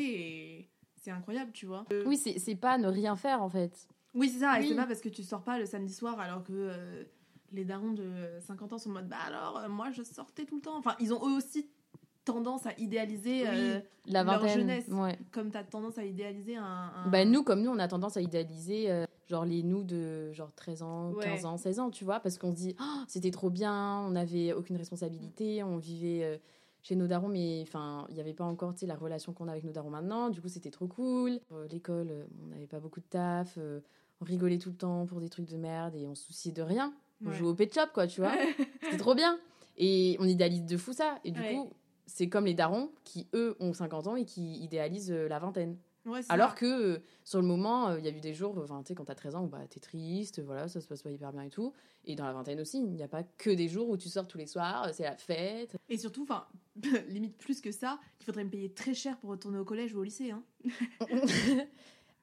[0.58, 0.68] Et
[1.02, 1.84] c'est incroyable, tu vois.
[2.06, 3.88] Oui, c'est pas ne rien faire en fait.
[4.14, 6.42] Oui, c'est ça, et c'est pas parce que tu sors pas le samedi soir alors
[6.44, 7.02] que euh,
[7.50, 8.10] les darons de
[8.46, 10.76] 50 ans sont en mode, bah alors, euh, moi je sortais tout le temps.
[10.78, 11.68] Enfin, ils ont eux aussi
[12.24, 14.86] tendance à idéaliser, euh, La Leur jeunesse.
[14.88, 15.18] Ouais.
[15.32, 16.62] comme t'as tendance à idéaliser un.
[16.94, 20.30] un- Bah nous, comme nous, on a tendance à idéaliser euh, genre les nous de
[20.32, 21.24] genre 13 ans, Ouais.
[21.24, 24.10] 15 ans, 16 ans, tu vois, parce qu'on se dit Oh, c'était trop bien, on
[24.10, 26.36] n'avait aucune responsabilité, on vivait euh,
[26.82, 29.64] chez nos darons, mais enfin, il n'y avait pas encore la relation qu'on a avec
[29.64, 31.38] nos darons maintenant, du coup c'était trop cool.
[31.52, 33.80] Euh, L'école, euh, on n'avait pas beaucoup de taf, euh,
[34.20, 36.62] on rigolait tout le temps pour des trucs de merde et on se souciait de
[36.62, 36.92] rien.
[37.24, 37.34] On Ouais.
[37.36, 38.32] jouait au pet shop, quoi, tu vois.
[38.82, 39.38] C'était trop bien.
[39.78, 41.18] Et on idéalise de fou ça.
[41.24, 41.54] Et du Ouais.
[41.54, 41.70] coup,
[42.06, 45.76] c'est comme les darons qui, eux, ont 50 ans et qui idéalisent la vingtaine.
[46.04, 46.56] Ouais, Alors ça.
[46.56, 48.94] que euh, sur le moment, euh, il y a eu des jours, enfin, tu sais,
[48.94, 51.42] quand t'as 13 ans, où bah, t'es triste, voilà, ça se passe pas hyper bien
[51.42, 51.72] et tout.
[52.04, 54.26] Et dans la vingtaine aussi, il n'y a pas que des jours où tu sors
[54.26, 55.76] tous les soirs, euh, c'est la fête.
[55.88, 56.46] Et surtout, enfin,
[57.08, 60.00] limite plus que ça, il faudrait me payer très cher pour retourner au collège ou
[60.00, 60.32] au lycée.
[60.32, 60.42] Hein.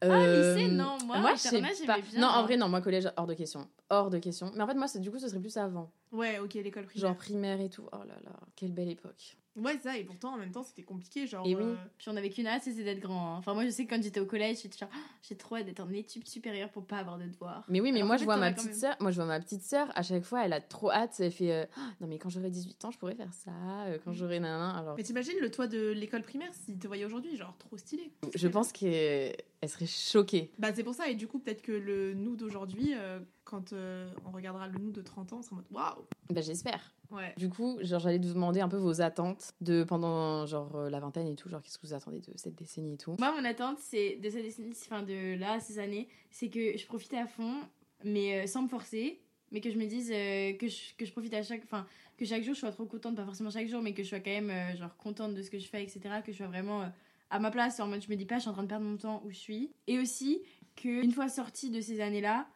[0.02, 2.44] Ah, lycée, non, moi, je sais internat, j'aimais bien, Non, en hein.
[2.44, 3.68] vrai, non, moi, collège, hors de question.
[3.89, 4.50] Hors de question.
[4.56, 5.92] Mais en fait, moi, c'est- du coup, ce serait plus avant.
[6.12, 7.10] Ouais, ok, l'école primaire.
[7.10, 7.88] Genre primaire et tout.
[7.91, 9.38] Oh là là, quelle belle époque.
[9.56, 11.28] Ouais, ça, et pourtant, en même temps, c'était compliqué.
[11.28, 11.62] Genre, Et oui.
[11.63, 13.36] euh, Puis on avait qu'une hâte, c'est d'être grand.
[13.36, 13.38] hein.
[13.39, 15.65] Enfin, moi, je sais que quand j'étais au collège, j'étais genre, Ah, j'ai trop hâte
[15.65, 17.65] d'être en études supérieures pour pas avoir de devoirs.
[17.67, 18.74] Mais oui, mais Alors moi je vois ma petite même.
[18.76, 21.32] sœur, moi je vois ma petite sœur, à chaque fois elle a trop hâte, elle
[21.32, 23.52] fait euh, Ah, non mais quand j'aurai 18 ans, je pourrais faire ça,
[23.88, 24.76] euh, quand j'aurai nanan.
[24.78, 28.12] Alors Mais t'imagines le toit de l'école primaire s'il te voyait aujourd'hui, genre trop stylé.
[28.34, 29.36] je pense qu'elle
[29.67, 30.52] serait choquée.
[30.58, 34.07] Bah c'est pour ça, et du coup peut-être que le nous d'aujourd'hui, euh, quand euh,
[34.25, 36.93] on regardera le nous de 30 ans, on sera en mode waouh Bah j'espère.
[37.09, 37.33] Ouais.
[37.35, 40.99] Du coup, genre j'allais vous demander un peu vos attentes de pendant genre euh, la
[40.99, 43.15] vingtaine et tout, genre qu'est-ce que vous attendez de cette décennie et tout?
[43.17, 46.85] Moi, mon attente, c'est de cette décennie, enfin de là, ces années, c'est que je
[46.85, 47.55] profite à fond,
[48.03, 49.19] mais euh, sans me forcer,
[49.51, 51.63] mais que je me dise euh, que, je, que je profite à chaque.
[51.63, 54.09] Enfin, que chaque jour je sois trop contente, pas forcément chaque jour, mais que je
[54.09, 56.01] sois quand même genre contente de ce que je fais, etc.
[56.23, 56.83] Que je sois vraiment
[57.31, 58.85] à ma place, en mode je me dis pas je suis en train de perdre
[58.85, 59.71] mon temps où je suis.
[59.88, 60.41] Et aussi
[60.75, 62.47] que une fois sortie de ces années-là,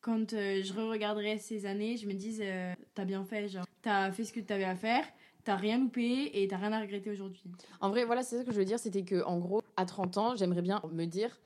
[0.00, 4.10] quand euh, je re-regarderai ces années, je me dise euh, t'as bien fait, genre t'as
[4.12, 5.04] fait ce que t'avais à faire,
[5.44, 7.42] t'as rien loupé et t'as rien à regretter aujourd'hui.
[7.80, 10.16] En vrai, voilà, c'est ça que je veux dire, c'était que en gros, à 30
[10.18, 11.38] ans, j'aimerais bien me dire,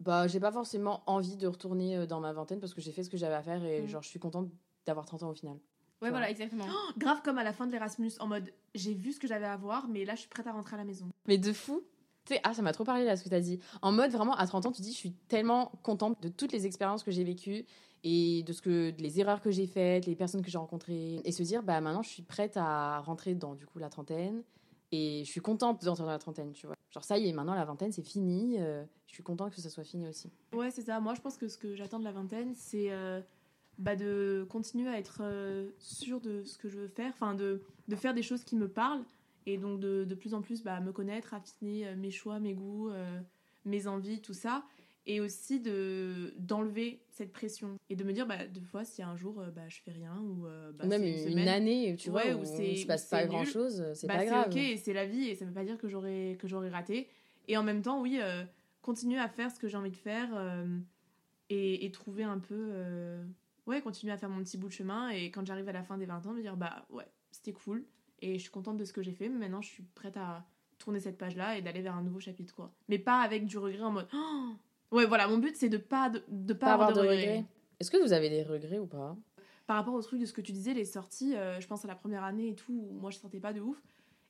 [0.00, 3.02] bah, j'ai pas forcément envie de retourner euh, dans ma vingtaine parce que j'ai fait
[3.02, 3.88] ce que j'avais à faire et Mm.
[3.88, 4.48] genre, je suis contente
[4.86, 5.56] d'avoir 30 ans au final.
[6.00, 6.64] Ouais, voilà, exactement.
[6.98, 9.56] Grave comme à la fin de l'Erasmus, en mode j'ai vu ce que j'avais à
[9.56, 11.06] voir, mais là je suis prête à rentrer à la maison.
[11.26, 11.82] Mais de fou.
[12.24, 13.58] Tu sais, ah, ça m'a trop parlé là ce que t'as dit.
[13.82, 16.66] En mode vraiment, à 30 ans, tu dis, je suis tellement contente de toutes les
[16.66, 17.64] expériences que j'ai vécues
[18.04, 21.32] et de ce que les erreurs que j'ai faites, les personnes que j'ai rencontrées et
[21.32, 24.42] se dire, bah maintenant, je suis prête à rentrer dans du coup la trentaine
[24.92, 26.76] et je suis contente d'entrer dans la trentaine, tu vois.
[26.90, 28.56] Genre ça y est, maintenant la vingtaine c'est fini.
[28.58, 30.30] euh, je suis contente que ça soit fini aussi.
[30.54, 31.00] Ouais, c'est ça.
[31.00, 33.20] Moi je pense que ce que j'attends de la vingtaine, c'est euh,
[33.78, 37.60] bah, de continuer à être euh, sûre de ce que je veux faire, enfin de,
[37.88, 39.04] de faire des choses qui me parlent
[39.44, 42.54] et donc de, de plus en plus bah, me connaître, affiner euh, mes choix, mes
[42.54, 42.90] goûts,
[43.66, 44.62] mes envies, tout ça.
[45.06, 49.16] Et aussi de d'enlever cette pression et de me dire, bah, deux fois, si un
[49.16, 52.32] jour euh, bah, je fais rien ou euh, bah, Même une, semaine, année, tu Ouais,
[52.32, 54.46] vois, où où c'est- il se passe pas grand chose, c'est bah, pas grave.
[54.50, 57.08] ok et c'est la vie et ça veut pas dire que j'aurais que j'aurais raté.
[57.46, 58.44] Et en même temps oui euh,
[58.82, 60.66] continuer à faire ce que j'ai envie de faire euh,
[61.48, 63.24] et, et trouver un peu euh,
[63.66, 65.96] ouais continuer à faire mon petit bout de chemin et quand j'arrive à la fin
[65.96, 67.84] des 20 ans me dire bah ouais c'était cool
[68.20, 70.46] et je suis contente de ce que j'ai fait mais maintenant je suis prête à
[70.78, 72.72] tourner cette page là et d'aller vers un nouveau chapitre quoi.
[72.88, 74.52] Mais pas avec du regret en mode Oh
[74.92, 77.22] ouais voilà mon but c'est de pas de, de pas, Pas avoir, avoir de regrets.
[77.36, 77.44] regrets.
[77.80, 79.16] Est-ce que vous avez des regrets ou pas?
[79.66, 81.88] Par rapport au truc de ce que tu disais, les sorties, euh, je pense à
[81.88, 83.76] la première année et tout, où moi je sortais pas de ouf.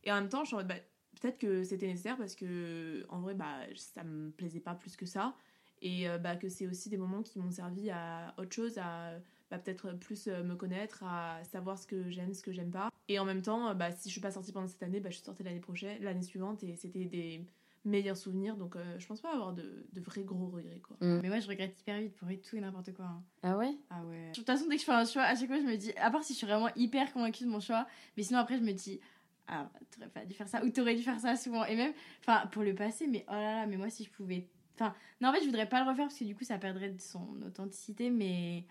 [0.04, 0.74] Et en même temps, je suis en mode, bah,
[1.20, 5.06] peut-être que c'était nécessaire parce que, en vrai, bah, ça me plaisait pas plus que
[5.06, 5.34] ça.
[5.80, 9.12] Et euh, bah, que c'est aussi des moments qui m'ont servi à autre chose, à
[9.50, 12.90] bah, peut-être plus euh, me connaître, à savoir ce que j'aime, ce que j'aime pas.
[13.08, 15.14] Et en même temps, bah, si je suis pas sortie pendant cette année, bah, je
[15.16, 17.44] suis sortie l'année prochaine, l'année suivante, et c'était des
[17.84, 18.56] meilleurs souvenirs.
[18.56, 20.96] Donc euh, je pense pas avoir de, de vrais gros regrets, quoi.
[21.00, 23.06] Mais moi, je regrette hyper vite pour tout et n'importe quoi.
[23.06, 23.22] hein.
[23.42, 23.74] Ah ouais?
[23.90, 24.30] Ah ouais.
[24.30, 25.92] De toute façon, dès que je fais un choix, à chaque fois, je me dis,
[25.96, 27.86] à part si je suis vraiment hyper convaincue de mon choix,
[28.16, 29.00] mais sinon après, je me dis,
[29.46, 31.64] ah, t'aurais pas dû faire ça, ou t'aurais dû faire ça souvent.
[31.64, 34.46] Et même, enfin, pour le passé, mais oh là là, mais moi, si je pouvais.
[34.74, 36.90] Enfin, non, en fait, je voudrais pas le refaire parce que du coup, ça perdrait
[36.90, 38.64] de son authenticité, mais.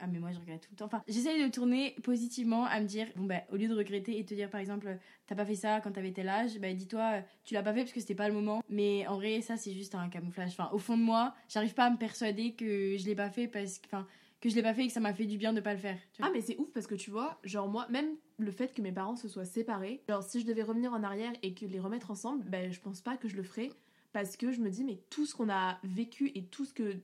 [0.00, 0.86] Ah, mais moi, je regrette tout le temps.
[0.86, 4.24] Enfin, j'essaye de tourner positivement à me dire, bon, bah, au lieu de regretter et
[4.24, 7.20] te dire, par exemple, t'as pas fait ça quand t'avais tel âge, bah, dis-toi, euh,
[7.44, 8.62] tu l'as pas fait parce que c'était pas le moment.
[8.68, 10.50] Mais en vrai, ça, c'est juste un camouflage.
[10.50, 13.48] Enfin, au fond de moi, j'arrive pas à me persuader que je l'ai pas fait
[13.48, 13.86] parce que.
[13.86, 14.06] Enfin,
[14.42, 15.78] que je l'ai pas fait et que ça m'a fait du bien de pas le
[15.78, 15.96] faire.
[16.20, 18.90] Ah mais c'est ouf parce que tu vois, genre moi, même le fait que mes
[18.90, 22.10] parents se soient séparés, genre si je devais revenir en arrière et que les remettre
[22.10, 23.70] ensemble, ben je pense pas que je le ferais
[24.12, 26.96] parce que je me dis mais tout ce qu'on a vécu et tout ce que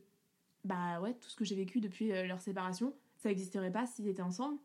[0.68, 4.06] bah ouais, tout ce que j'ai vécu depuis euh, leur séparation, ça n'existerait pas s'ils
[4.06, 4.58] étaient ensemble.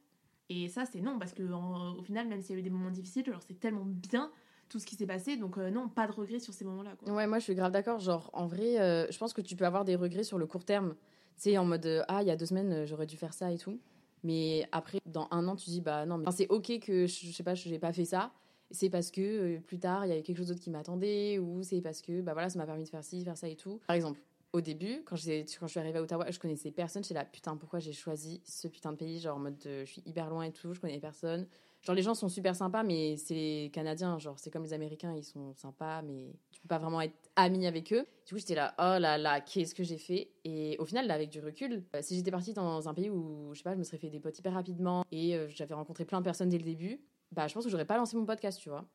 [0.50, 2.92] Et ça c'est non parce que au final même s'il y a eu des moments
[2.92, 4.30] difficiles, genre c'est tellement bien
[4.68, 6.96] tout ce qui s'est passé donc euh, non, pas de regrets sur ces moments-là.
[7.08, 8.00] Ouais, moi je suis grave d'accord.
[8.00, 10.66] Genre, en vrai, euh, je pense que tu peux avoir des regrets sur le court
[10.66, 10.96] terme.
[11.38, 13.58] Tu sais, en mode, ah, il y a deux semaines, j'aurais dû faire ça et
[13.58, 13.80] tout.
[14.24, 17.44] Mais après, dans un an, tu dis, bah non, mais c'est ok que je, sais
[17.44, 18.32] pas, je n'ai pas fait ça.
[18.72, 21.82] C'est parce que plus tard, il y avait quelque chose d'autre qui m'attendait, ou c'est
[21.82, 23.80] parce que, bah voilà, ça m'a permis de faire ci, faire ça et tout.
[23.88, 24.20] Par exemple,
[24.54, 27.04] au début, quand, quand je suis arrivée à Ottawa, je connaissais personne.
[27.04, 29.20] J'étais là, putain, pourquoi j'ai choisi ce putain de pays?
[29.20, 31.48] Genre, en mode, euh, je suis hyper loin et tout, je connais personne.
[31.82, 34.18] Genre, les gens sont super sympas, mais c'est les Canadiens.
[34.20, 37.66] Genre, c'est comme les Américains, ils sont sympas, mais tu peux pas vraiment être ami
[37.66, 38.06] avec eux.
[38.26, 40.32] Du coup, j'étais là, oh là là, qu'est-ce que j'ai fait?
[40.46, 43.50] Et au final, là, avec du recul, euh, si j'étais partie dans un pays où,
[43.54, 46.06] je sais pas, je me serais fait des potes hyper rapidement et euh, j'avais rencontré
[46.06, 48.60] plein de personnes dès le début, bah, je pense que j'aurais pas lancé mon podcast,
[48.62, 48.86] tu vois.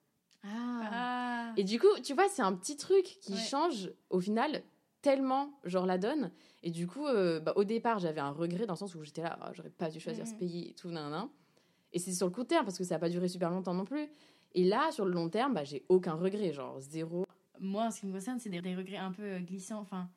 [0.45, 1.53] Ah.
[1.57, 3.39] Et du coup, tu vois, c'est un petit truc qui Ouais.
[3.39, 4.63] change au final
[5.03, 6.31] tellement, genre, la donne.
[6.63, 9.23] Et du coup, euh, bah, au départ, j'avais un regret dans le sens où j'étais
[9.23, 10.39] là, Ah, j'aurais pas dû choisir ce Mhm.
[10.39, 11.29] pays et tout, nan, nan.
[11.93, 13.85] Et c'est sur le court terme parce que ça a pas duré super longtemps non
[13.85, 14.09] plus.
[14.55, 17.25] Et là, sur le long terme, bah, j'ai aucun regret, genre zéro.
[17.61, 19.81] Moi, en ce qui me concerne, c'est des, des regrets un peu euh, glissants.
[19.81, 20.09] Enfin,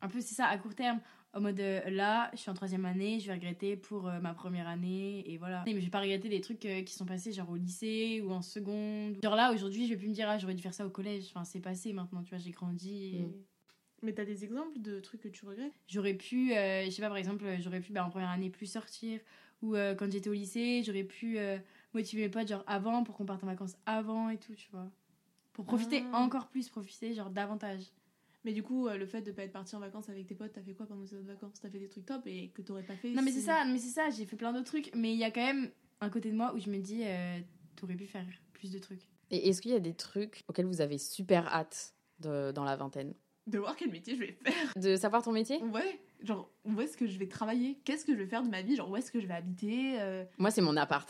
[0.00, 1.00] un peu, c'est ça, à court terme.
[1.32, 4.34] En mode, euh, là, je suis en troisième année, je vais regretter pour euh, ma
[4.34, 5.62] première année, et voilà.
[5.66, 8.42] Mais je vais pas regretter des trucs qui sont passés, genre au lycée ou en
[8.42, 9.16] seconde.
[9.22, 11.26] Genre là, aujourd'hui, je vais plus me dire, ah, j'aurais dû faire ça au collège.
[11.30, 13.16] Enfin, c'est passé maintenant, tu vois, j'ai grandi.
[13.16, 13.32] et- Mm.
[14.02, 15.72] Mais t'as des exemples de trucs que tu regrettes?
[15.88, 18.48] J'aurais pu, euh, je sais pas, par exemple, euh, j'aurais pu bah, en première année
[18.50, 19.20] plus sortir,
[19.62, 21.58] ou euh, quand j'étais au lycée, j'aurais pu euh,
[21.92, 24.90] motiver mes potes, genre avant, pour qu'on parte en vacances avant et tout, tu vois.
[25.52, 26.18] Pour profiter Ah.
[26.20, 27.82] encore plus, profiter, genre davantage.
[28.44, 30.52] Mais du coup, euh, le fait de pas être parti en vacances avec tes potes,
[30.54, 31.60] t'as fait quoi pendant ces autres vacances?
[31.60, 33.64] T'as fait des trucs top et que t'aurais pas fait Non, mais si- c'est ça,
[33.66, 36.08] mais c'est ça, j'ai fait plein d'autres trucs, mais il y a quand même un
[36.08, 37.38] côté de moi où je me dis, euh,
[37.76, 39.02] t'aurais pu faire plus de trucs.
[39.30, 42.76] Et est-ce qu'il y a des trucs auxquels vous avez super hâte de- dans la
[42.76, 43.14] vingtaine?
[43.46, 44.52] De voir quel métier je vais faire.
[44.76, 45.62] De savoir ton métier?
[45.64, 47.78] Ouais, genre, où est-ce que je vais travailler?
[47.84, 48.76] Qu'est-ce que je vais faire de ma vie?
[48.76, 51.08] Genre, où est-ce que je vais habiter Euh, Moi, c'est mon appart.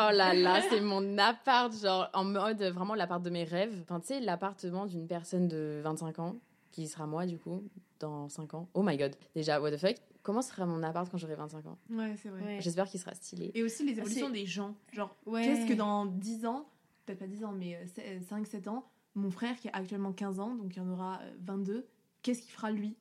[0.00, 3.76] Oh là là, c'est mon appart, genre en mode vraiment l'appart de mes rêves.
[3.82, 6.36] Enfin, tu sais, l'appartement d'une personne de 25 ans,
[6.70, 7.64] qui sera moi du coup,
[7.98, 8.68] dans 5 ans.
[8.74, 9.16] Oh my god.
[9.34, 9.96] Déjà, what the fuck?
[10.22, 11.78] Comment sera mon appart quand j'aurai 25 ans?
[11.90, 12.42] Ouais, c'est vrai.
[12.42, 12.58] Ouais.
[12.60, 13.50] J'espère qu'il sera stylé.
[13.54, 14.74] Et aussi les Ah, évolutions des gens.
[14.92, 15.42] Genre, Ouais.
[15.44, 16.68] qu'est-ce que dans 10 ans,
[17.06, 17.84] peut-être pas 10 ans, mais
[18.30, 18.84] 5-7 ans,
[19.18, 21.86] mon frère qui a actuellement 15 ans, donc il y en aura euh, 22,
[22.22, 22.96] qu'est-ce qu'il fera lui?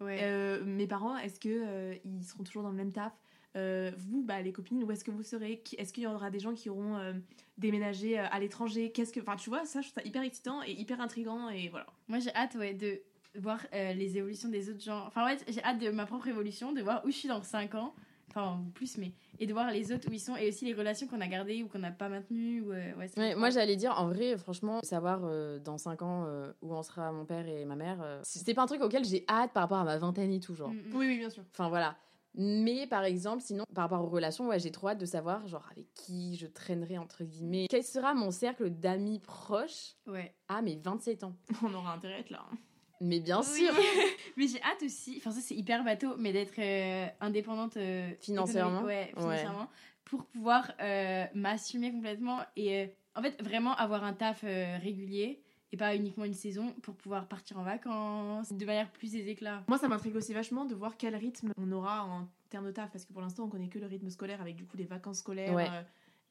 [0.00, 0.18] Ouais.
[0.22, 3.12] Euh, Mes parents, est-ce que euh, ils seront toujours dans le même taf?
[3.56, 5.62] Euh, Vous, bah, les copines, où est-ce que vous serez?
[5.78, 7.12] Est-ce qu'il y aura des gens qui auront euh,
[7.58, 8.90] déménagé euh, à l'étranger?
[8.92, 11.68] Qu'est-ce que, enfin, tu vois, ça, je trouve ça hyper excitant et hyper intrigant et
[11.68, 11.86] voilà.
[12.08, 13.00] Moi, j'ai hâte ouais, de
[13.38, 15.04] voir euh, les évolutions des autres gens.
[15.06, 17.74] Enfin, ouais, j'ai hâte de ma propre évolution, de voir où je suis dans 5
[17.74, 17.94] ans.
[18.34, 19.12] Enfin, plus, mais.
[19.38, 20.36] Et de voir les autres où ils sont.
[20.36, 22.62] Et aussi les relations qu'on a gardées ou qu'on n'a pas maintenues.
[22.62, 26.50] Ou, euh, ouais, moi, j'allais dire, en vrai, franchement, savoir euh, dans 5 ans euh,
[26.62, 29.24] où en sera mon père et ma mère, euh, c'est pas un truc auquel j'ai
[29.28, 30.70] hâte par rapport à ma vingtaine et tout, genre.
[30.70, 30.94] Mm, mm.
[30.96, 31.42] Oui, oui, bien sûr.
[31.52, 31.96] Enfin, voilà.
[32.34, 35.68] Mais par exemple, sinon, par rapport aux relations, ouais, j'ai trop hâte de savoir, genre,
[35.70, 37.66] avec qui je traînerai, entre guillemets.
[37.68, 40.34] Quel sera mon cercle d'amis proches Ouais.
[40.48, 41.36] à mes 27 ans?
[41.62, 42.46] On aura intérêt à être là.
[42.50, 42.56] hein.
[43.04, 43.66] Mais bien Oui.
[43.66, 43.74] sûr
[44.36, 48.82] mais j'ai hâte aussi, enfin ça c'est hyper bateau, mais d'être euh, indépendante euh, Financièrement
[48.84, 49.20] ouais, Ouais.
[49.20, 49.68] financièrement,
[50.04, 52.86] pour pouvoir euh, m'assumer complètement et euh,
[53.16, 57.26] en fait vraiment avoir un taf euh, régulier et pas uniquement une saison pour pouvoir
[57.26, 59.64] partir en vacances de manière plus aisée que là.
[59.68, 62.90] Moi, ça m'intrigue aussi vachement de voir quel rythme on aura en termes de taf,
[62.92, 65.18] parce que pour l'instant, on connaît que le rythme scolaire avec du coup les vacances
[65.20, 65.66] scolaires, Ouais.
[65.70, 65.82] euh,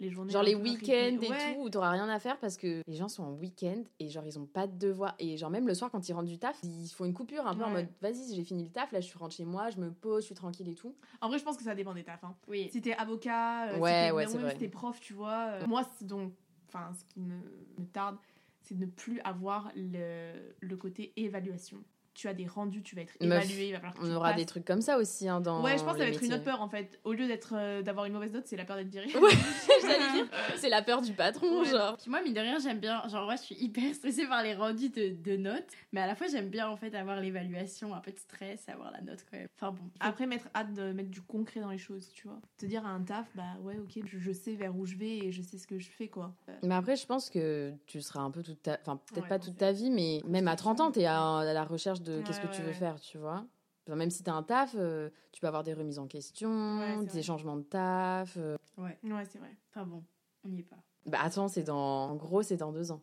[0.02, 0.34] les journées.
[0.34, 1.54] Genre les week-ends et Ouais.
[1.54, 4.26] tout, où t'auras rien à faire parce que les gens sont en week-end et genre
[4.26, 5.16] ils ont pas de devoirs.
[5.20, 7.56] Et genre même le soir quand ils rentrent du taf, ils font une coupure un
[7.56, 9.78] peu en mode vas-y, j'ai fini le taf, là je suis rentre chez moi, je
[9.78, 10.96] me pose, je suis tranquille et tout.
[11.22, 12.24] En vrai, je pense que ça dépend des tafs.
[12.24, 12.36] hein.
[12.48, 12.70] Oui.
[12.72, 15.48] Si t'es avocat, euh, Ouais, si t'es si prof, tu vois.
[15.52, 16.34] euh, moi, c'est donc,
[16.68, 17.36] enfin, ce qui me,
[17.78, 18.18] me tarde,
[18.62, 21.84] c'est de ne plus avoir le, le côté évaluation.
[22.14, 24.14] Tu as des rendus, tu vas être Meuf, évalué, il va falloir que On tu
[24.14, 24.38] aura passes.
[24.40, 25.64] des trucs comme ça aussi hein, dans.
[25.64, 27.00] Ouais, je pense que ça va être une autre peur en fait.
[27.06, 29.08] Au lieu d'être euh, d'avoir une mauvaise note, c'est la peur d'être viré.
[29.18, 29.30] Ouais,
[29.82, 31.70] j'allais dire, c'est la peur du patron, Ouais.
[31.70, 31.96] genre.
[31.98, 33.08] Puis moi, mine de rien, j'aime bien.
[33.08, 35.68] Genre, moi, je suis hyper stressée par les rendus de, de notes.
[35.94, 38.92] Mais à la fois, j'aime bien, en fait, avoir l'évaluation, un peu de stress, avoir
[38.92, 39.48] la note quand même.
[39.58, 39.84] Enfin bon.
[40.02, 42.40] Après, mettre hâte de mettre du concret dans les choses, tu vois.
[42.58, 45.18] Te dire à un taf, bah ouais, ok, je, je sais vers où je vais
[45.18, 46.34] et je sais ce que je fais, quoi.
[46.50, 48.78] Euh, Mais après, je pense que tu seras un peu toute ta.
[48.82, 51.54] Enfin, peut-être Ouais, pas toute ta vie, mais même à 30 ans, t'es à, à
[51.54, 52.74] la recherche de Ouais, qu'est-ce que tu ouais, veux ouais.
[52.74, 53.46] faire, tu vois.
[53.88, 56.98] Enfin, même si t'as un taf, euh, tu peux avoir des remises en question, Ouais,
[57.00, 57.22] des vrai.
[57.24, 58.38] changements de taf.
[58.38, 58.58] euh.
[58.78, 58.98] Ouais,
[59.30, 59.56] c'est vrai.
[59.72, 60.04] Enfin bon,
[60.44, 60.78] on n'y est pas.
[61.08, 62.10] Bah attends, c'est dans.
[62.10, 63.02] En gros, c'est dans deux ans.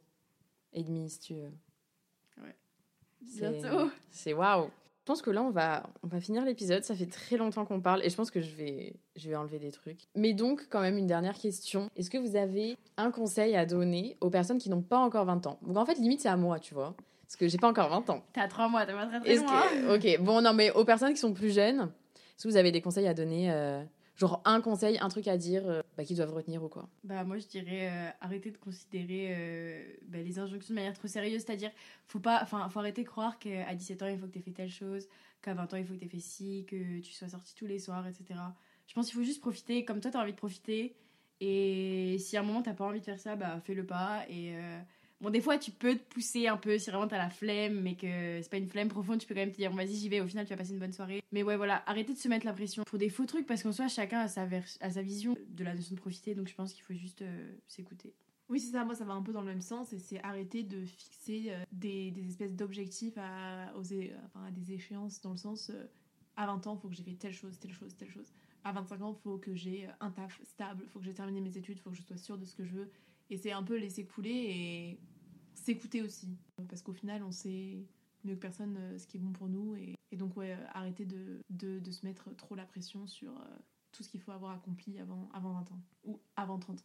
[0.73, 1.51] Et demi, si tu veux.
[3.27, 3.90] C'est- Bientôt.
[4.11, 4.66] C'est waouh.
[5.01, 6.85] Je pense que là, on va, on va finir l'épisode.
[6.85, 9.59] Ça fait très longtemps qu'on parle et je pense que je vais, je vais enlever
[9.59, 10.07] des trucs.
[10.14, 11.88] Mais donc, quand même, une dernière question.
[11.97, 15.47] Est-ce que vous avez un conseil à donner aux personnes qui n'ont pas encore 20
[15.47, 15.59] ans?
[15.62, 16.94] Donc, en fait, limite, c'est à moi, tu vois.
[17.29, 18.25] Parce que j'ai pas encore 20 ans.
[18.33, 19.47] T'as trois mois, t'as pas très très loin.
[19.47, 19.97] que...
[19.97, 21.91] Ok, bon, non, mais aux personnes qui sont plus jeunes,
[22.38, 23.85] est-ce que vous avez des conseils à donner euh,
[24.17, 26.88] Genre un conseil, un truc à dire euh, bah, qu'ils doivent retenir ou quoi?
[27.05, 31.43] Bah moi je dirais euh, arrêter de considérer bah, les injonctions de manière trop sérieuse,
[31.45, 31.71] c'est-à-dire
[32.07, 34.53] faut pas, enfin faut arrêter de croire qu'à 17 ans il faut que t'aies fait
[34.53, 35.07] telle chose,
[35.43, 37.79] qu'à 20 ans il faut que t'aies fait ci, que tu sois sorti tous les
[37.79, 38.41] soirs, etc.
[38.87, 40.97] Je pense qu'il faut juste profiter comme toi t'as envie de profiter
[41.41, 44.55] et si à un moment t'as pas envie de faire ça, bah fais-le pas et
[45.20, 47.96] Bon, des fois, tu peux te pousser un peu si vraiment t'as la flemme, mais
[47.96, 50.20] que c'est pas une flemme profonde, tu peux quand même te dire, vas-y, j'y vais,
[50.20, 51.22] au final, tu vas passer une bonne soirée.
[51.33, 53.72] Mais ouais, voilà, arrêtez de se mettre la pression pour des faux trucs, parce qu'en
[53.72, 54.46] soi, chacun a sa,
[54.81, 57.52] a sa vision de la notion de profiter, donc je pense qu'il faut juste euh,
[57.66, 58.14] s'écouter.
[58.48, 60.62] Oui, c'est ça, moi ça va un peu dans le même sens et c'est arrêter
[60.62, 65.85] de fixer euh, des, espèces d'objectifs à, à des échéances dans le sens euh,
[66.37, 68.33] à 20 ans, faut que j'ai fait telle chose, telle chose, telle chose.
[68.64, 71.78] À 25 ans, faut que j'ai un taf stable, faut que j'ai terminé mes études,
[71.81, 72.90] faut que je sois sûre de ce que je veux.
[73.28, 74.98] Et c'est un peu laisser couler et
[75.68, 76.28] s'écouter aussi.
[76.68, 77.87] Parce qu'au final, on sait
[78.24, 79.76] mieux que personne euh, ce qui est bon pour nous.
[79.76, 83.44] Et, donc, ouais, euh, arrêter de, de, se mettre trop la pression sur euh,
[83.92, 86.83] tout ce qu'il faut avoir accompli avant, avant 20 ans ou avant 30 ans.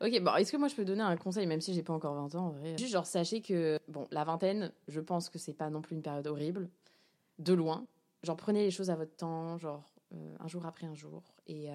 [0.00, 2.14] Ok, bon, est-ce que moi je peux donner un conseil, même si j'ai pas encore
[2.14, 2.78] 20 ans en vrai?
[2.78, 6.02] Juste, genre, sachez que, bon, la vingtaine, je pense que c'est pas non plus une
[6.02, 6.70] période horrible,
[7.38, 7.84] de loin.
[8.22, 9.90] Genre, prenez les choses à votre temps, genre,
[10.38, 11.68] un jour après un jour, et,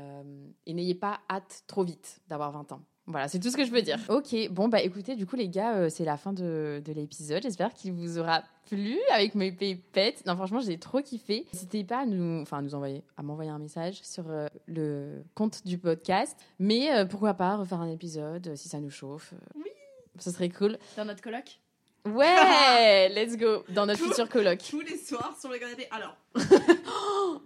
[0.66, 2.82] et n'ayez pas hâte trop vite d'avoir 20 ans.
[3.08, 3.98] Voilà, c'est tout ce que je peux dire.
[4.10, 7.42] Ok, bon, bah écoutez, du coup, les gars, euh, c'est la fin de, de l'épisode.
[7.42, 10.24] J'espère qu'il vous aura plu avec mes pépettes.
[10.26, 11.46] Non, franchement, j'ai trop kiffé.
[11.52, 15.24] N'hésitez pas à nous, enfin, à nous envoyer, à m'envoyer un message sur euh, le
[15.34, 16.38] compte du podcast.
[16.60, 19.34] Mais euh, pourquoi pas refaire un épisode si ça nous chauffe.
[19.56, 19.72] Oui.
[20.20, 20.78] Ce serait cool.
[20.96, 21.60] Dans notre colloque
[22.08, 24.60] Ouais, let's go dans notre Tout- futur colloque.
[24.70, 25.88] Tous les soirs sur le canapé.
[25.92, 26.16] Alors,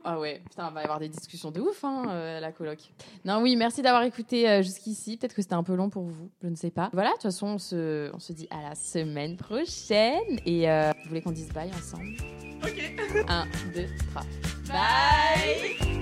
[0.04, 2.78] Ah ouais, putain, on va y avoir des discussions de ouf, hein, euh, la coloc.
[3.26, 5.18] Non, oui, merci d'avoir écouté euh, jusqu'ici.
[5.18, 6.90] Peut-être que c'était un peu long pour vous, je ne sais pas.
[6.94, 10.40] Voilà, de toute façon, on se, on se dit à la semaine prochaine.
[10.46, 12.16] Et euh, vous voulez qu'on dise bye ensemble?
[12.64, 12.94] Ok.
[13.28, 14.24] Un, deux, trois.
[14.68, 15.95] Bye